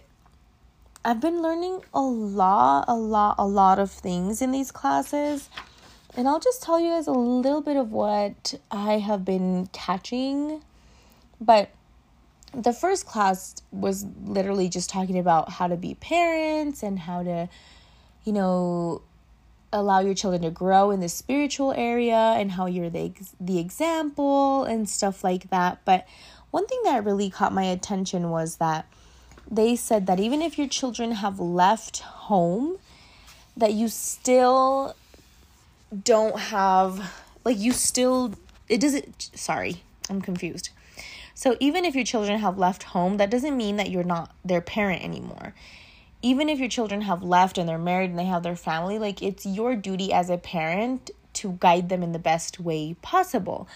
I've 1.06 1.20
been 1.20 1.42
learning 1.42 1.82
a 1.94 2.02
lot, 2.02 2.86
a 2.88 2.96
lot, 2.96 3.36
a 3.38 3.46
lot 3.46 3.78
of 3.78 3.92
things 3.92 4.42
in 4.42 4.52
these 4.52 4.72
classes. 4.72 5.50
And 6.16 6.28
I'll 6.28 6.40
just 6.40 6.62
tell 6.62 6.80
you 6.80 6.92
guys 6.92 7.08
a 7.08 7.12
little 7.12 7.62
bit 7.62 7.76
of 7.76 7.92
what 7.92 8.54
I 8.70 9.00
have 9.00 9.26
been 9.26 9.68
catching. 9.74 10.62
But 11.42 11.72
the 12.54 12.72
first 12.72 13.08
class 13.08 13.56
was 13.72 14.06
literally 14.24 14.70
just 14.70 14.90
talking 14.90 15.18
about 15.18 15.50
how 15.50 15.68
to 15.68 15.76
be 15.76 15.96
parents 15.96 16.84
and 16.84 17.00
how 17.00 17.24
to, 17.24 17.50
you 18.26 18.32
know, 18.32 19.02
allow 19.72 20.00
your 20.02 20.14
children 20.14 20.44
to 20.44 20.52
grow 20.52 20.92
in 20.92 21.00
the 21.00 21.10
spiritual 21.10 21.74
area 21.74 22.36
and 22.38 22.52
how 22.52 22.68
you're 22.68 22.92
the 22.92 23.12
the 23.40 23.58
example 23.58 24.64
and 24.66 24.88
stuff 24.88 25.24
like 25.24 25.50
that. 25.50 25.80
But 25.84 26.06
one 26.52 26.68
thing 26.68 26.82
that 26.84 27.04
really 27.04 27.32
caught 27.32 27.52
my 27.52 27.64
attention 27.64 28.30
was 28.30 28.58
that 28.58 28.86
they 29.50 29.76
said 29.76 30.06
that 30.06 30.20
even 30.20 30.44
if 30.44 30.60
your 30.60 30.68
children 30.68 31.14
have 31.14 31.40
left 31.40 32.00
home, 32.00 32.78
that 33.58 33.74
you 33.74 33.88
still 33.88 34.96
don't 36.02 36.40
have, 36.40 37.14
like, 37.44 37.58
you 37.58 37.72
still, 37.72 38.34
it 38.68 38.80
doesn't, 38.80 39.30
sorry, 39.36 39.84
I'm 40.10 40.22
confused. 40.22 40.70
So 41.36 41.58
even 41.60 41.86
if 41.86 41.96
your 41.96 42.06
children 42.06 42.40
have 42.40 42.58
left 42.58 42.84
home, 42.84 43.18
that 43.18 43.30
doesn't 43.30 43.58
mean 43.58 43.78
that 43.78 43.90
you're 43.90 44.04
not 44.04 44.34
their 44.46 44.62
parent 44.62 45.04
anymore. 45.04 45.54
Even 46.22 46.48
if 46.48 46.60
your 46.60 46.70
children 46.70 47.02
have 47.02 47.24
left 47.24 47.58
and 47.58 47.68
they're 47.68 47.78
married 47.78 48.12
and 48.12 48.20
they 48.20 48.26
have 48.26 48.44
their 48.44 48.56
family, 48.56 48.98
like, 49.00 49.22
it's 49.22 49.46
your 49.46 49.76
duty 49.76 50.14
as 50.14 50.30
a 50.30 50.38
parent 50.38 51.12
to 51.34 51.58
guide 51.60 51.90
them 51.90 52.04
in 52.04 52.12
the 52.12 52.20
best 52.20 52.60
way 52.60 52.96
possible. 53.02 53.68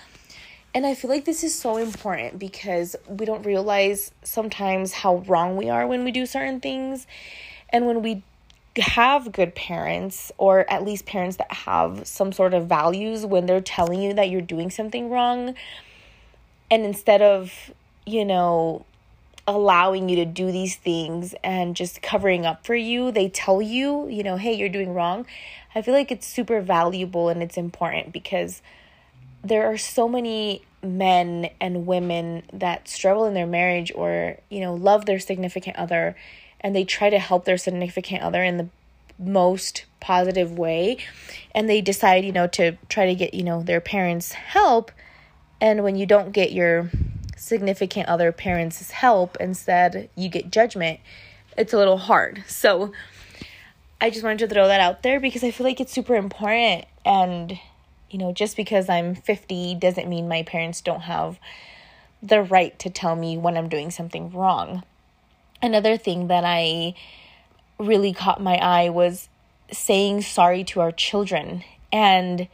And 0.73 0.85
I 0.85 0.93
feel 0.93 1.09
like 1.09 1.25
this 1.25 1.43
is 1.43 1.57
so 1.57 1.77
important 1.77 2.37
because 2.37 2.95
we 3.07 3.25
don't 3.25 3.43
realize 3.45 4.11
sometimes 4.23 4.93
how 4.93 5.17
wrong 5.27 5.57
we 5.57 5.69
are 5.69 5.87
when 5.87 6.03
we 6.03 6.11
do 6.11 6.25
certain 6.25 6.59
things. 6.59 7.07
And 7.69 7.87
when 7.87 8.01
we 8.01 8.23
have 8.77 9.31
good 9.31 9.55
parents, 9.55 10.31
or 10.37 10.69
at 10.69 10.83
least 10.83 11.05
parents 11.05 11.37
that 11.37 11.51
have 11.51 12.07
some 12.07 12.31
sort 12.31 12.53
of 12.53 12.67
values, 12.67 13.25
when 13.25 13.45
they're 13.45 13.61
telling 13.61 14.01
you 14.01 14.13
that 14.13 14.29
you're 14.29 14.41
doing 14.41 14.69
something 14.69 15.09
wrong, 15.09 15.55
and 16.69 16.85
instead 16.85 17.21
of, 17.21 17.71
you 18.05 18.25
know, 18.25 18.85
allowing 19.47 20.09
you 20.09 20.17
to 20.17 20.25
do 20.25 20.51
these 20.51 20.75
things 20.75 21.33
and 21.43 21.75
just 21.75 22.01
covering 22.01 22.45
up 22.45 22.65
for 22.65 22.75
you, 22.75 23.11
they 23.11 23.29
tell 23.29 23.61
you, 23.61 24.07
you 24.09 24.21
know, 24.21 24.35
hey, 24.35 24.53
you're 24.53 24.67
doing 24.67 24.93
wrong. 24.93 25.25
I 25.73 25.81
feel 25.81 25.93
like 25.93 26.11
it's 26.11 26.27
super 26.27 26.59
valuable 26.59 27.29
and 27.29 27.41
it's 27.41 27.57
important 27.57 28.11
because 28.11 28.61
there 29.43 29.71
are 29.71 29.77
so 29.77 30.09
many 30.09 30.63
men 30.83 31.49
and 31.59 31.85
women 31.85 32.43
that 32.53 32.87
struggle 32.87 33.25
in 33.25 33.33
their 33.33 33.47
marriage 33.47 33.91
or 33.95 34.37
you 34.49 34.59
know 34.59 34.73
love 34.73 35.05
their 35.05 35.19
significant 35.19 35.75
other 35.75 36.15
and 36.61 36.75
they 36.75 36.83
try 36.83 37.09
to 37.09 37.19
help 37.19 37.45
their 37.45 37.57
significant 37.57 38.21
other 38.21 38.43
in 38.43 38.57
the 38.57 38.69
most 39.19 39.85
positive 39.99 40.57
way 40.57 40.97
and 41.55 41.67
they 41.67 41.81
decide 41.81 42.23
you 42.23 42.31
know 42.31 42.45
to 42.45 42.77
try 42.87 43.07
to 43.07 43.15
get 43.15 43.33
you 43.33 43.43
know 43.43 43.63
their 43.63 43.81
parents 43.81 44.33
help 44.33 44.91
And 45.59 45.83
when 45.83 45.95
you 45.95 46.05
don't 46.05 46.31
get 46.31 46.51
your 46.51 46.89
significant 47.35 48.07
other 48.07 48.31
parents' 48.31 48.91
help, 48.91 49.37
instead 49.39 50.09
you 50.15 50.29
get 50.29 50.51
judgment, 50.51 50.99
it's 51.57 51.73
a 51.73 51.77
little 51.77 51.97
hard. 51.97 52.43
So 52.47 52.91
I 53.99 54.09
just 54.09 54.23
wanted 54.23 54.39
to 54.39 54.47
throw 54.47 54.67
that 54.67 54.81
out 54.81 55.01
there 55.03 55.19
because 55.19 55.43
I 55.43 55.51
feel 55.51 55.65
like 55.65 55.79
it's 55.81 55.93
super 55.93 56.15
important. 56.15 56.85
And, 57.05 57.59
you 58.11 58.19
know, 58.19 58.31
just 58.31 58.55
because 58.55 58.89
I'm 58.89 59.15
50 59.15 59.75
doesn't 59.75 60.07
mean 60.07 60.27
my 60.27 60.43
parents 60.43 60.81
don't 60.81 61.01
have 61.01 61.39
the 62.21 62.41
right 62.41 62.77
to 62.79 62.89
tell 62.89 63.15
me 63.15 63.37
when 63.37 63.57
I'm 63.57 63.69
doing 63.69 63.89
something 63.89 64.31
wrong. 64.31 64.83
Another 65.61 65.97
thing 65.97 66.27
that 66.27 66.43
I 66.45 66.93
really 67.79 68.13
caught 68.13 68.41
my 68.41 68.55
eye 68.55 68.89
was 68.89 69.29
saying 69.71 70.21
sorry 70.21 70.63
to 70.63 70.81
our 70.81 70.91
children 70.91 71.63
and 71.91 72.47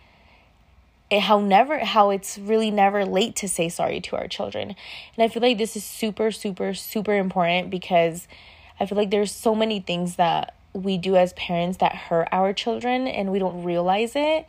how 1.12 1.40
never 1.40 1.80
how 1.80 2.10
it's 2.10 2.38
really 2.38 2.72
never 2.72 3.06
late 3.06 3.36
to 3.36 3.48
say 3.48 3.70
sorry 3.70 4.02
to 4.02 4.16
our 4.16 4.28
children. 4.28 4.76
And 5.16 5.24
I 5.24 5.28
feel 5.28 5.42
like 5.42 5.58
this 5.58 5.76
is 5.76 5.84
super 5.84 6.32
super 6.32 6.74
super 6.74 7.16
important 7.16 7.70
because 7.70 8.28
I 8.80 8.86
feel 8.86 8.98
like 8.98 9.12
there's 9.12 9.32
so 9.32 9.54
many 9.54 9.80
things 9.80 10.16
that 10.16 10.56
we 10.74 10.98
do 10.98 11.16
as 11.16 11.34
parents 11.34 11.78
that 11.78 11.96
hurt 11.96 12.28
our 12.32 12.52
children 12.52 13.08
and 13.08 13.32
we 13.32 13.40
don't 13.40 13.64
realize 13.64 14.14
it. 14.16 14.48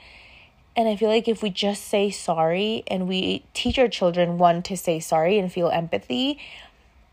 And 0.76 0.88
I 0.88 0.96
feel 0.96 1.08
like 1.08 1.28
if 1.28 1.42
we 1.42 1.50
just 1.50 1.84
say 1.84 2.10
sorry 2.10 2.82
and 2.88 3.06
we 3.06 3.44
teach 3.52 3.78
our 3.78 3.88
children 3.88 4.38
one 4.38 4.62
to 4.62 4.76
say 4.76 4.98
sorry 5.00 5.38
and 5.38 5.52
feel 5.52 5.68
empathy, 5.68 6.38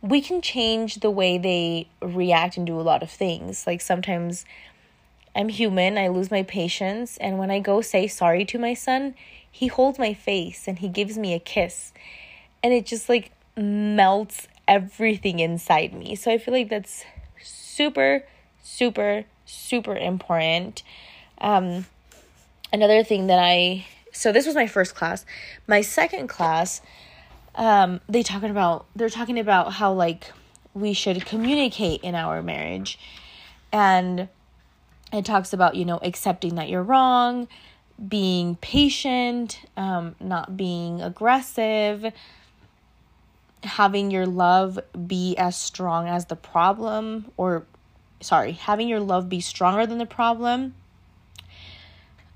we 0.02 0.22
can 0.22 0.42
change 0.42 0.96
the 0.96 1.12
way 1.12 1.38
they 1.38 1.88
react 2.02 2.58
and 2.58 2.66
do 2.66 2.80
a 2.80 2.82
lot 2.82 3.04
of 3.04 3.10
things. 3.10 3.68
Like 3.68 3.82
sometimes 3.82 4.46
I'm 5.36 5.50
human, 5.50 5.98
I 5.98 6.08
lose 6.08 6.32
my 6.32 6.44
patience, 6.44 7.18
and 7.18 7.38
when 7.38 7.52
I 7.52 7.60
go 7.60 7.82
say 7.82 8.08
sorry 8.08 8.44
to 8.46 8.60
my 8.60 8.74
son, 8.74 9.16
he 9.50 9.68
holds 9.68 10.00
my 10.00 10.14
face 10.14 10.68
and 10.68 10.80
he 10.80 10.88
gives 10.88 11.18
me 11.18 11.34
a 11.34 11.40
kiss. 11.40 11.94
And 12.64 12.74
it 12.74 12.86
just 12.86 13.10
like 13.10 13.32
melts 13.56 14.48
everything 14.68 15.40
inside 15.40 15.94
me. 15.94 16.16
So 16.16 16.32
I 16.32 16.38
feel 16.38 16.54
like 16.54 16.70
that's 16.70 17.04
super, 17.42 18.24
super, 18.64 19.26
super 19.46 19.96
important. 19.96 20.84
Um, 21.40 21.86
another 22.72 23.04
thing 23.04 23.28
that 23.28 23.40
I, 23.40 23.86
so 24.12 24.32
this 24.32 24.46
was 24.46 24.56
my 24.56 24.68
first 24.68 24.96
class. 24.96 25.26
My 25.68 25.82
second 25.82 26.28
class, 26.28 26.82
um, 27.56 28.02
they 28.08 28.24
talking 28.24 28.50
about, 28.50 28.86
they're 28.96 29.10
talking 29.10 29.40
about 29.40 29.74
how 29.74 29.94
like 29.94 30.32
we 30.74 30.94
should 30.94 31.26
communicate 31.26 32.02
in 32.02 32.16
our 32.16 32.42
marriage. 32.42 32.98
And 33.72 34.30
it 35.12 35.26
talks 35.26 35.54
about, 35.54 35.76
you 35.76 35.86
know, 35.86 36.00
accepting 36.02 36.56
that 36.56 36.70
you're 36.70 36.84
wrong, 36.84 37.48
being 38.08 38.56
patient, 38.56 39.60
um, 39.78 40.16
not 40.20 40.56
being 40.56 41.02
aggressive, 41.02 42.12
having 43.64 44.12
your 44.12 44.26
love 44.26 44.80
be 45.08 45.36
as 45.38 45.56
strong 45.56 46.08
as 46.08 46.26
the 46.26 46.36
problem, 46.36 47.32
or 47.38 47.66
sorry, 48.22 48.54
having 48.54 48.88
your 48.88 49.00
love 49.00 49.30
be 49.30 49.42
stronger 49.42 49.86
than 49.86 49.98
the 49.98 50.06
problem. 50.06 50.74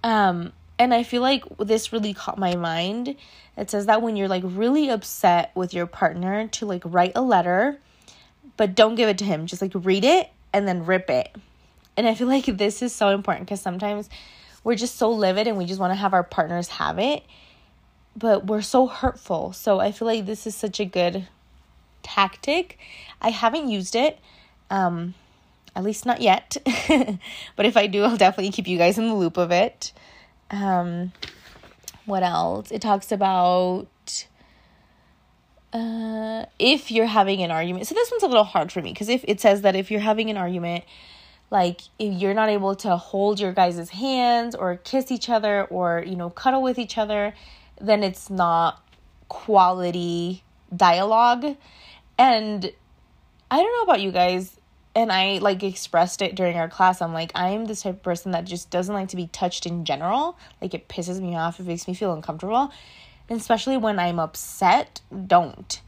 Um, 0.03 0.53
and 0.77 0.93
I 0.93 1.03
feel 1.03 1.21
like 1.21 1.43
this 1.57 1.93
really 1.93 2.13
caught 2.13 2.37
my 2.37 2.55
mind. 2.55 3.15
It 3.57 3.71
says 3.71 3.85
that 3.85 4.01
when 4.01 4.15
you're 4.15 4.27
like 4.27 4.43
really 4.45 4.89
upset 4.89 5.51
with 5.55 5.73
your 5.73 5.85
partner, 5.85 6.47
to 6.47 6.65
like 6.65 6.83
write 6.85 7.13
a 7.15 7.21
letter, 7.21 7.79
but 8.57 8.75
don't 8.75 8.95
give 8.95 9.07
it 9.07 9.17
to 9.19 9.25
him. 9.25 9.45
Just 9.45 9.61
like 9.61 9.71
read 9.73 10.03
it 10.03 10.29
and 10.53 10.67
then 10.67 10.85
rip 10.85 11.09
it. 11.09 11.33
And 11.97 12.07
I 12.07 12.15
feel 12.15 12.27
like 12.27 12.45
this 12.45 12.81
is 12.81 12.93
so 12.93 13.09
important 13.09 13.47
because 13.47 13.61
sometimes 13.61 14.09
we're 14.63 14.75
just 14.75 14.97
so 14.97 15.11
livid 15.11 15.47
and 15.47 15.57
we 15.57 15.65
just 15.65 15.79
want 15.79 15.91
to 15.91 15.95
have 15.95 16.13
our 16.13 16.23
partners 16.23 16.67
have 16.67 16.99
it, 16.99 17.23
but 18.17 18.47
we're 18.47 18.61
so 18.61 18.87
hurtful. 18.87 19.53
So 19.53 19.79
I 19.79 19.91
feel 19.91 20.07
like 20.07 20.25
this 20.25 20.45
is 20.45 20.55
such 20.55 20.79
a 20.79 20.85
good 20.85 21.27
tactic. 22.03 22.77
I 23.21 23.29
haven't 23.29 23.69
used 23.69 23.95
it. 23.95 24.19
Um, 24.69 25.13
at 25.75 25.83
least 25.83 26.05
not 26.05 26.21
yet. 26.21 26.57
but 27.55 27.65
if 27.65 27.77
I 27.77 27.87
do, 27.87 28.03
I'll 28.03 28.17
definitely 28.17 28.51
keep 28.51 28.67
you 28.67 28.77
guys 28.77 28.97
in 28.97 29.07
the 29.07 29.13
loop 29.13 29.37
of 29.37 29.51
it. 29.51 29.93
Um, 30.51 31.11
what 32.05 32.23
else? 32.23 32.71
It 32.71 32.81
talks 32.81 33.11
about 33.11 33.87
uh, 35.73 36.45
if 36.59 36.91
you're 36.91 37.05
having 37.05 37.41
an 37.41 37.51
argument. 37.51 37.87
So 37.87 37.95
this 37.95 38.11
one's 38.11 38.23
a 38.23 38.27
little 38.27 38.43
hard 38.43 38.71
for 38.71 38.81
me 38.81 38.91
because 38.91 39.09
if 39.09 39.25
it 39.27 39.41
says 39.41 39.61
that 39.61 39.75
if 39.75 39.91
you're 39.91 39.99
having 39.99 40.29
an 40.29 40.37
argument, 40.37 40.83
like 41.51 41.81
if 41.99 42.13
you're 42.21 42.33
not 42.33 42.49
able 42.49 42.75
to 42.75 42.97
hold 42.97 43.39
your 43.39 43.53
guys' 43.53 43.89
hands 43.89 44.55
or 44.55 44.77
kiss 44.77 45.11
each 45.11 45.29
other 45.29 45.65
or 45.65 46.03
you 46.05 46.15
know 46.15 46.29
cuddle 46.29 46.61
with 46.61 46.79
each 46.79 46.97
other 46.97 47.33
then 47.79 48.03
it's 48.03 48.29
not 48.29 48.83
quality 49.27 50.43
dialogue 50.75 51.55
and 52.17 52.71
i 53.51 53.57
don't 53.57 53.73
know 53.73 53.83
about 53.83 54.01
you 54.01 54.11
guys 54.11 54.59
and 54.95 55.11
i 55.11 55.37
like 55.39 55.63
expressed 55.63 56.21
it 56.21 56.35
during 56.35 56.57
our 56.57 56.69
class 56.69 57.01
i'm 57.01 57.13
like 57.13 57.31
i'm 57.35 57.65
this 57.65 57.83
type 57.83 57.95
of 57.95 58.03
person 58.03 58.31
that 58.31 58.45
just 58.45 58.69
doesn't 58.69 58.95
like 58.95 59.09
to 59.09 59.15
be 59.15 59.27
touched 59.27 59.65
in 59.65 59.85
general 59.85 60.37
like 60.61 60.73
it 60.73 60.87
pisses 60.87 61.19
me 61.19 61.35
off 61.35 61.59
it 61.59 61.65
makes 61.65 61.87
me 61.87 61.93
feel 61.93 62.13
uncomfortable 62.13 62.71
and 63.29 63.39
especially 63.39 63.77
when 63.77 63.99
i'm 63.99 64.19
upset 64.19 65.01
don't 65.27 65.81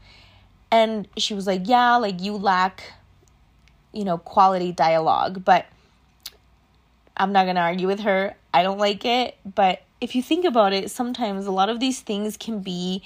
and 0.70 1.08
she 1.16 1.34
was 1.34 1.46
like 1.46 1.62
yeah 1.64 1.96
like 1.96 2.20
you 2.20 2.34
lack 2.34 2.92
you 3.92 4.04
know, 4.04 4.18
quality 4.18 4.72
dialogue. 4.72 5.44
But 5.44 5.66
I'm 7.16 7.32
not 7.32 7.44
going 7.44 7.56
to 7.56 7.62
argue 7.62 7.86
with 7.86 8.00
her. 8.00 8.34
I 8.52 8.62
don't 8.62 8.78
like 8.78 9.04
it. 9.04 9.36
But 9.44 9.82
if 10.00 10.14
you 10.14 10.22
think 10.22 10.44
about 10.44 10.72
it, 10.72 10.90
sometimes 10.90 11.46
a 11.46 11.50
lot 11.50 11.68
of 11.68 11.80
these 11.80 12.00
things 12.00 12.36
can 12.36 12.60
be 12.60 13.02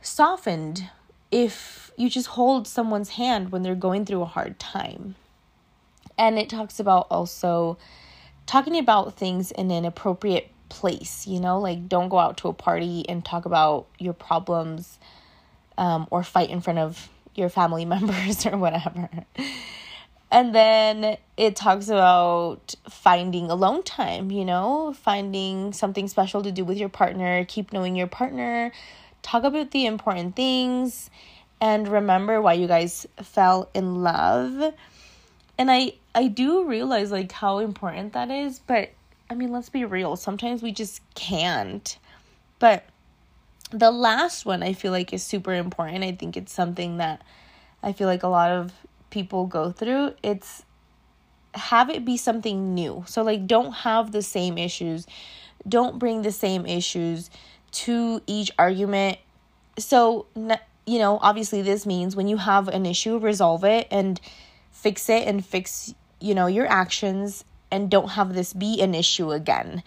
softened 0.00 0.90
if 1.36 1.92
you 1.98 2.08
just 2.08 2.28
hold 2.28 2.66
someone's 2.66 3.10
hand 3.10 3.52
when 3.52 3.62
they're 3.62 3.74
going 3.74 4.06
through 4.06 4.22
a 4.22 4.26
hard 4.26 4.58
time. 4.58 5.14
And 6.16 6.38
it 6.38 6.48
talks 6.48 6.80
about 6.80 7.06
also 7.10 7.76
talking 8.46 8.78
about 8.78 9.18
things 9.18 9.50
in 9.50 9.70
an 9.70 9.84
appropriate 9.84 10.50
place, 10.70 11.26
you 11.26 11.38
know, 11.38 11.60
like 11.60 11.90
don't 11.90 12.08
go 12.08 12.18
out 12.18 12.38
to 12.38 12.48
a 12.48 12.54
party 12.54 13.06
and 13.06 13.22
talk 13.22 13.44
about 13.44 13.86
your 13.98 14.14
problems 14.14 14.98
um, 15.76 16.08
or 16.10 16.22
fight 16.22 16.48
in 16.48 16.62
front 16.62 16.78
of 16.78 17.10
your 17.34 17.50
family 17.50 17.84
members 17.94 18.46
or 18.46 18.56
whatever. 18.56 19.10
And 20.30 20.54
then 20.54 21.18
it 21.36 21.54
talks 21.54 21.88
about 21.88 22.74
finding 22.88 23.50
alone 23.50 23.82
time, 23.82 24.30
you 24.30 24.46
know, 24.46 24.94
finding 25.02 25.74
something 25.74 26.08
special 26.08 26.42
to 26.44 26.50
do 26.50 26.64
with 26.64 26.78
your 26.78 26.88
partner, 26.88 27.44
keep 27.44 27.74
knowing 27.74 27.94
your 27.94 28.06
partner, 28.06 28.72
talk 29.26 29.42
about 29.42 29.72
the 29.72 29.86
important 29.86 30.36
things, 30.36 31.10
and 31.60 31.88
remember 31.88 32.40
why 32.40 32.52
you 32.52 32.68
guys 32.68 33.06
fell 33.20 33.68
in 33.74 34.02
love. 34.02 34.72
And 35.58 35.70
I 35.70 35.94
I 36.14 36.28
do 36.28 36.64
realize 36.64 37.10
like 37.10 37.32
how 37.32 37.58
important 37.58 38.12
that 38.12 38.30
is, 38.30 38.60
but 38.60 38.90
I 39.28 39.34
mean, 39.34 39.50
let's 39.50 39.68
be 39.68 39.84
real. 39.84 40.14
Sometimes 40.14 40.62
we 40.62 40.70
just 40.70 41.02
can't. 41.14 41.98
But 42.60 42.84
the 43.70 43.90
last 43.90 44.46
one 44.46 44.62
I 44.62 44.72
feel 44.72 44.92
like 44.92 45.12
is 45.12 45.24
super 45.24 45.54
important. 45.54 46.04
I 46.04 46.12
think 46.12 46.36
it's 46.36 46.52
something 46.52 46.98
that 46.98 47.20
I 47.82 47.92
feel 47.92 48.06
like 48.06 48.22
a 48.22 48.28
lot 48.28 48.52
of 48.52 48.72
people 49.10 49.46
go 49.46 49.72
through. 49.72 50.14
It's 50.22 50.64
have 51.54 51.90
it 51.90 52.04
be 52.04 52.16
something 52.16 52.74
new. 52.74 53.02
So 53.08 53.22
like 53.22 53.48
don't 53.48 53.72
have 53.72 54.12
the 54.12 54.22
same 54.22 54.56
issues. 54.56 55.04
Don't 55.68 55.98
bring 55.98 56.22
the 56.22 56.30
same 56.30 56.64
issues 56.64 57.28
to 57.72 58.22
each 58.26 58.50
argument. 58.58 59.18
So 59.78 60.26
you 60.86 61.00
know, 61.00 61.18
obviously 61.20 61.62
this 61.62 61.84
means 61.84 62.14
when 62.14 62.28
you 62.28 62.36
have 62.36 62.68
an 62.68 62.86
issue, 62.86 63.18
resolve 63.18 63.64
it 63.64 63.88
and 63.90 64.20
fix 64.70 65.08
it 65.08 65.26
and 65.26 65.44
fix, 65.44 65.92
you 66.20 66.34
know, 66.34 66.46
your 66.46 66.66
actions 66.66 67.44
and 67.70 67.90
don't 67.90 68.10
have 68.10 68.34
this 68.34 68.52
be 68.52 68.80
an 68.80 68.94
issue 68.94 69.32
again. 69.32 69.82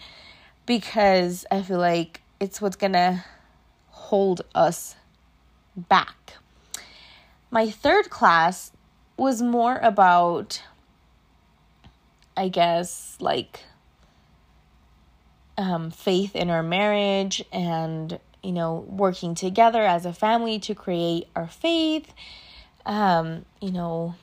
Because 0.66 1.46
I 1.50 1.62
feel 1.62 1.78
like 1.78 2.20
it's 2.38 2.60
what's 2.60 2.76
to 2.92 3.24
hold 3.88 4.42
us 4.54 4.94
back. 5.74 6.34
My 7.50 7.70
third 7.70 8.10
class 8.10 8.70
was 9.16 9.42
more 9.42 9.78
about, 9.78 10.62
I 12.36 12.48
guess, 12.48 13.16
like 13.20 13.64
um, 15.60 15.90
faith 15.90 16.34
in 16.34 16.48
our 16.48 16.62
marriage 16.62 17.44
and, 17.52 18.18
you 18.42 18.50
know, 18.50 18.86
working 18.88 19.34
together 19.34 19.82
as 19.82 20.06
a 20.06 20.12
family 20.12 20.58
to 20.60 20.74
create 20.74 21.28
our 21.36 21.46
faith, 21.46 22.14
um, 22.86 23.44
you 23.60 23.70
know, 23.70 24.14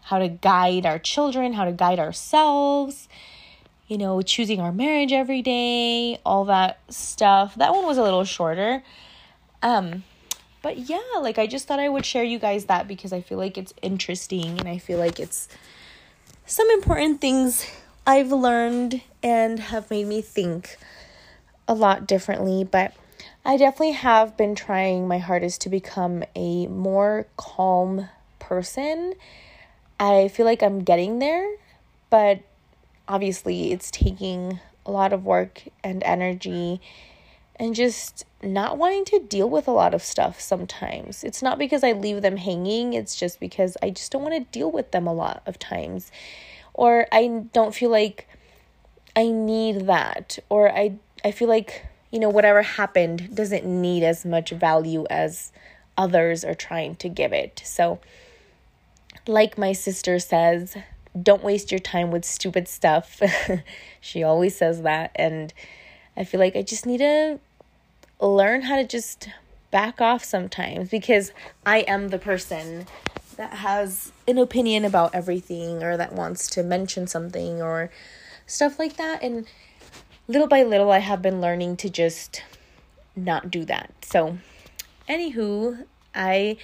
how 0.00 0.18
to 0.18 0.28
guide 0.28 0.86
our 0.86 0.98
children, 0.98 1.52
how 1.52 1.66
to 1.66 1.72
guide 1.72 1.98
ourselves, 1.98 3.06
you 3.86 3.98
know, 3.98 4.22
choosing 4.22 4.60
our 4.60 4.72
marriage 4.72 5.12
every 5.12 5.42
day, 5.42 6.18
all 6.24 6.46
that 6.46 6.80
stuff. 6.88 7.54
That 7.56 7.72
one 7.72 7.84
was 7.84 7.98
a 7.98 8.02
little 8.02 8.24
shorter. 8.24 8.82
Um, 9.62 10.04
but 10.62 10.78
yeah, 10.78 11.00
like 11.20 11.38
I 11.38 11.46
just 11.46 11.68
thought 11.68 11.80
I 11.80 11.90
would 11.90 12.06
share 12.06 12.24
you 12.24 12.38
guys 12.38 12.64
that 12.64 12.88
because 12.88 13.12
I 13.12 13.20
feel 13.20 13.36
like 13.36 13.58
it's 13.58 13.74
interesting 13.82 14.58
and 14.58 14.68
I 14.68 14.78
feel 14.78 14.98
like 14.98 15.20
it's 15.20 15.48
some 16.46 16.70
important 16.70 17.20
things 17.20 17.70
I've 18.06 18.32
learned 18.32 19.02
and 19.22 19.58
have 19.58 19.90
made 19.90 20.06
me 20.06 20.22
think 20.22 20.76
a 21.68 21.74
lot 21.74 22.06
differently. 22.06 22.64
But 22.64 22.94
I 23.44 23.56
definitely 23.56 23.92
have 23.92 24.36
been 24.36 24.54
trying 24.54 25.06
my 25.06 25.18
hardest 25.18 25.60
to 25.62 25.68
become 25.68 26.24
a 26.34 26.66
more 26.66 27.26
calm 27.36 28.08
person. 28.38 29.14
I 30.00 30.28
feel 30.28 30.46
like 30.46 30.62
I'm 30.62 30.82
getting 30.82 31.20
there, 31.20 31.48
but 32.10 32.40
obviously 33.06 33.72
it's 33.72 33.90
taking 33.90 34.58
a 34.84 34.90
lot 34.90 35.12
of 35.12 35.24
work 35.24 35.62
and 35.84 36.02
energy 36.02 36.80
and 37.56 37.74
just 37.74 38.24
not 38.42 38.78
wanting 38.78 39.04
to 39.04 39.20
deal 39.20 39.48
with 39.48 39.68
a 39.68 39.72
lot 39.72 39.94
of 39.94 40.02
stuff 40.02 40.40
sometimes. 40.40 41.22
It's 41.22 41.42
not 41.42 41.58
because 41.58 41.84
I 41.84 41.92
leave 41.92 42.22
them 42.22 42.36
hanging, 42.36 42.94
it's 42.94 43.14
just 43.14 43.38
because 43.38 43.76
I 43.80 43.90
just 43.90 44.10
don't 44.10 44.22
want 44.22 44.34
to 44.34 44.58
deal 44.58 44.72
with 44.72 44.90
them 44.90 45.06
a 45.06 45.12
lot 45.12 45.42
of 45.46 45.58
times. 45.60 46.10
Or 46.74 47.06
I 47.12 47.44
don't 47.52 47.74
feel 47.74 47.90
like 47.90 48.28
I 49.14 49.30
need 49.30 49.86
that 49.86 50.38
or 50.48 50.70
I 50.70 50.94
I 51.24 51.32
feel 51.32 51.48
like 51.48 51.86
you 52.10 52.18
know 52.18 52.30
whatever 52.30 52.62
happened 52.62 53.34
doesn't 53.34 53.64
need 53.64 54.02
as 54.02 54.24
much 54.24 54.50
value 54.50 55.06
as 55.10 55.52
others 55.96 56.44
are 56.44 56.54
trying 56.54 56.96
to 56.96 57.08
give 57.08 57.32
it. 57.32 57.60
So 57.64 58.00
like 59.26 59.58
my 59.58 59.72
sister 59.72 60.18
says, 60.18 60.76
don't 61.20 61.44
waste 61.44 61.70
your 61.70 61.78
time 61.78 62.10
with 62.10 62.24
stupid 62.24 62.68
stuff. 62.68 63.20
she 64.00 64.22
always 64.22 64.56
says 64.56 64.82
that. 64.82 65.12
And 65.14 65.52
I 66.16 66.24
feel 66.24 66.40
like 66.40 66.56
I 66.56 66.62
just 66.62 66.86
need 66.86 66.98
to 66.98 67.38
learn 68.20 68.62
how 68.62 68.76
to 68.76 68.84
just 68.84 69.28
back 69.70 70.00
off 70.00 70.24
sometimes 70.24 70.88
because 70.90 71.32
I 71.64 71.78
am 71.80 72.08
the 72.08 72.18
person 72.18 72.86
that 73.36 73.54
has 73.54 74.12
an 74.26 74.38
opinion 74.38 74.84
about 74.84 75.14
everything 75.14 75.82
or 75.82 75.96
that 75.96 76.12
wants 76.12 76.48
to 76.50 76.62
mention 76.62 77.06
something 77.06 77.62
or 77.62 77.90
stuff 78.46 78.78
like 78.78 78.96
that. 78.96 79.22
And 79.22 79.46
little 80.28 80.48
by 80.48 80.62
little, 80.62 80.90
I 80.90 80.98
have 80.98 81.22
been 81.22 81.40
learning 81.40 81.76
to 81.78 81.90
just 81.90 82.42
not 83.14 83.50
do 83.50 83.64
that. 83.66 83.92
So, 84.04 84.38
anywho, 85.08 85.84
I 86.14 86.56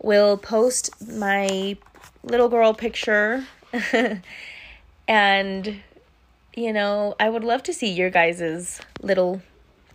will 0.00 0.36
post 0.36 0.90
my 1.00 1.76
little 2.22 2.48
girl 2.48 2.74
picture 2.74 3.46
and 5.08 5.82
you 6.56 6.72
know, 6.72 7.14
I 7.20 7.28
would 7.28 7.44
love 7.44 7.62
to 7.64 7.74
see 7.74 7.92
your 7.92 8.08
guys's 8.08 8.80
little 9.02 9.42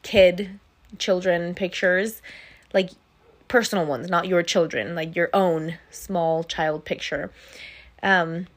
kid 0.04 0.60
children 1.00 1.56
pictures, 1.56 2.22
like 2.72 2.92
personal 3.52 3.86
ones, 3.86 4.10
not 4.10 4.28
your 4.28 4.42
children, 4.44 4.96
like 4.96 5.14
your 5.14 5.30
own 5.34 5.78
small 5.90 6.44
child 6.44 6.86
picture. 6.86 7.32
Um 8.02 8.48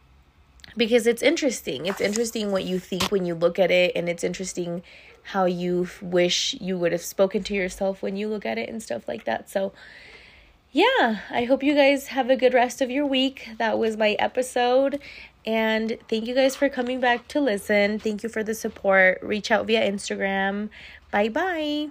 because 0.76 1.06
it's 1.06 1.22
interesting. 1.22 1.86
It's 1.86 2.00
interesting 2.00 2.50
what 2.50 2.64
you 2.64 2.78
think 2.78 3.04
when 3.12 3.24
you 3.26 3.34
look 3.34 3.58
at 3.58 3.70
it 3.70 3.92
and 3.94 4.08
it's 4.08 4.24
interesting 4.24 4.82
how 5.32 5.44
you 5.44 5.88
wish 6.00 6.54
you 6.60 6.76
would 6.78 6.92
have 6.92 7.02
spoken 7.02 7.42
to 7.44 7.54
yourself 7.54 8.02
when 8.02 8.16
you 8.16 8.28
look 8.28 8.44
at 8.44 8.58
it 8.58 8.68
and 8.68 8.82
stuff 8.82 9.06
like 9.08 9.24
that. 9.24 9.50
So 9.50 9.72
yeah, 10.72 11.20
I 11.30 11.44
hope 11.44 11.62
you 11.62 11.74
guys 11.74 12.08
have 12.08 12.30
a 12.30 12.36
good 12.36 12.54
rest 12.54 12.80
of 12.80 12.90
your 12.90 13.06
week. 13.06 13.50
That 13.58 13.78
was 13.78 13.96
my 13.96 14.12
episode. 14.18 15.00
And 15.46 15.98
thank 16.08 16.26
you 16.26 16.34
guys 16.34 16.56
for 16.56 16.68
coming 16.68 17.00
back 17.00 17.28
to 17.28 17.40
listen. 17.40 17.98
Thank 17.98 18.22
you 18.22 18.28
for 18.28 18.42
the 18.42 18.54
support. 18.54 19.20
Reach 19.22 19.50
out 19.50 19.66
via 19.66 19.88
Instagram. 19.88 20.70
Bye 21.10 21.28
bye. 21.28 21.90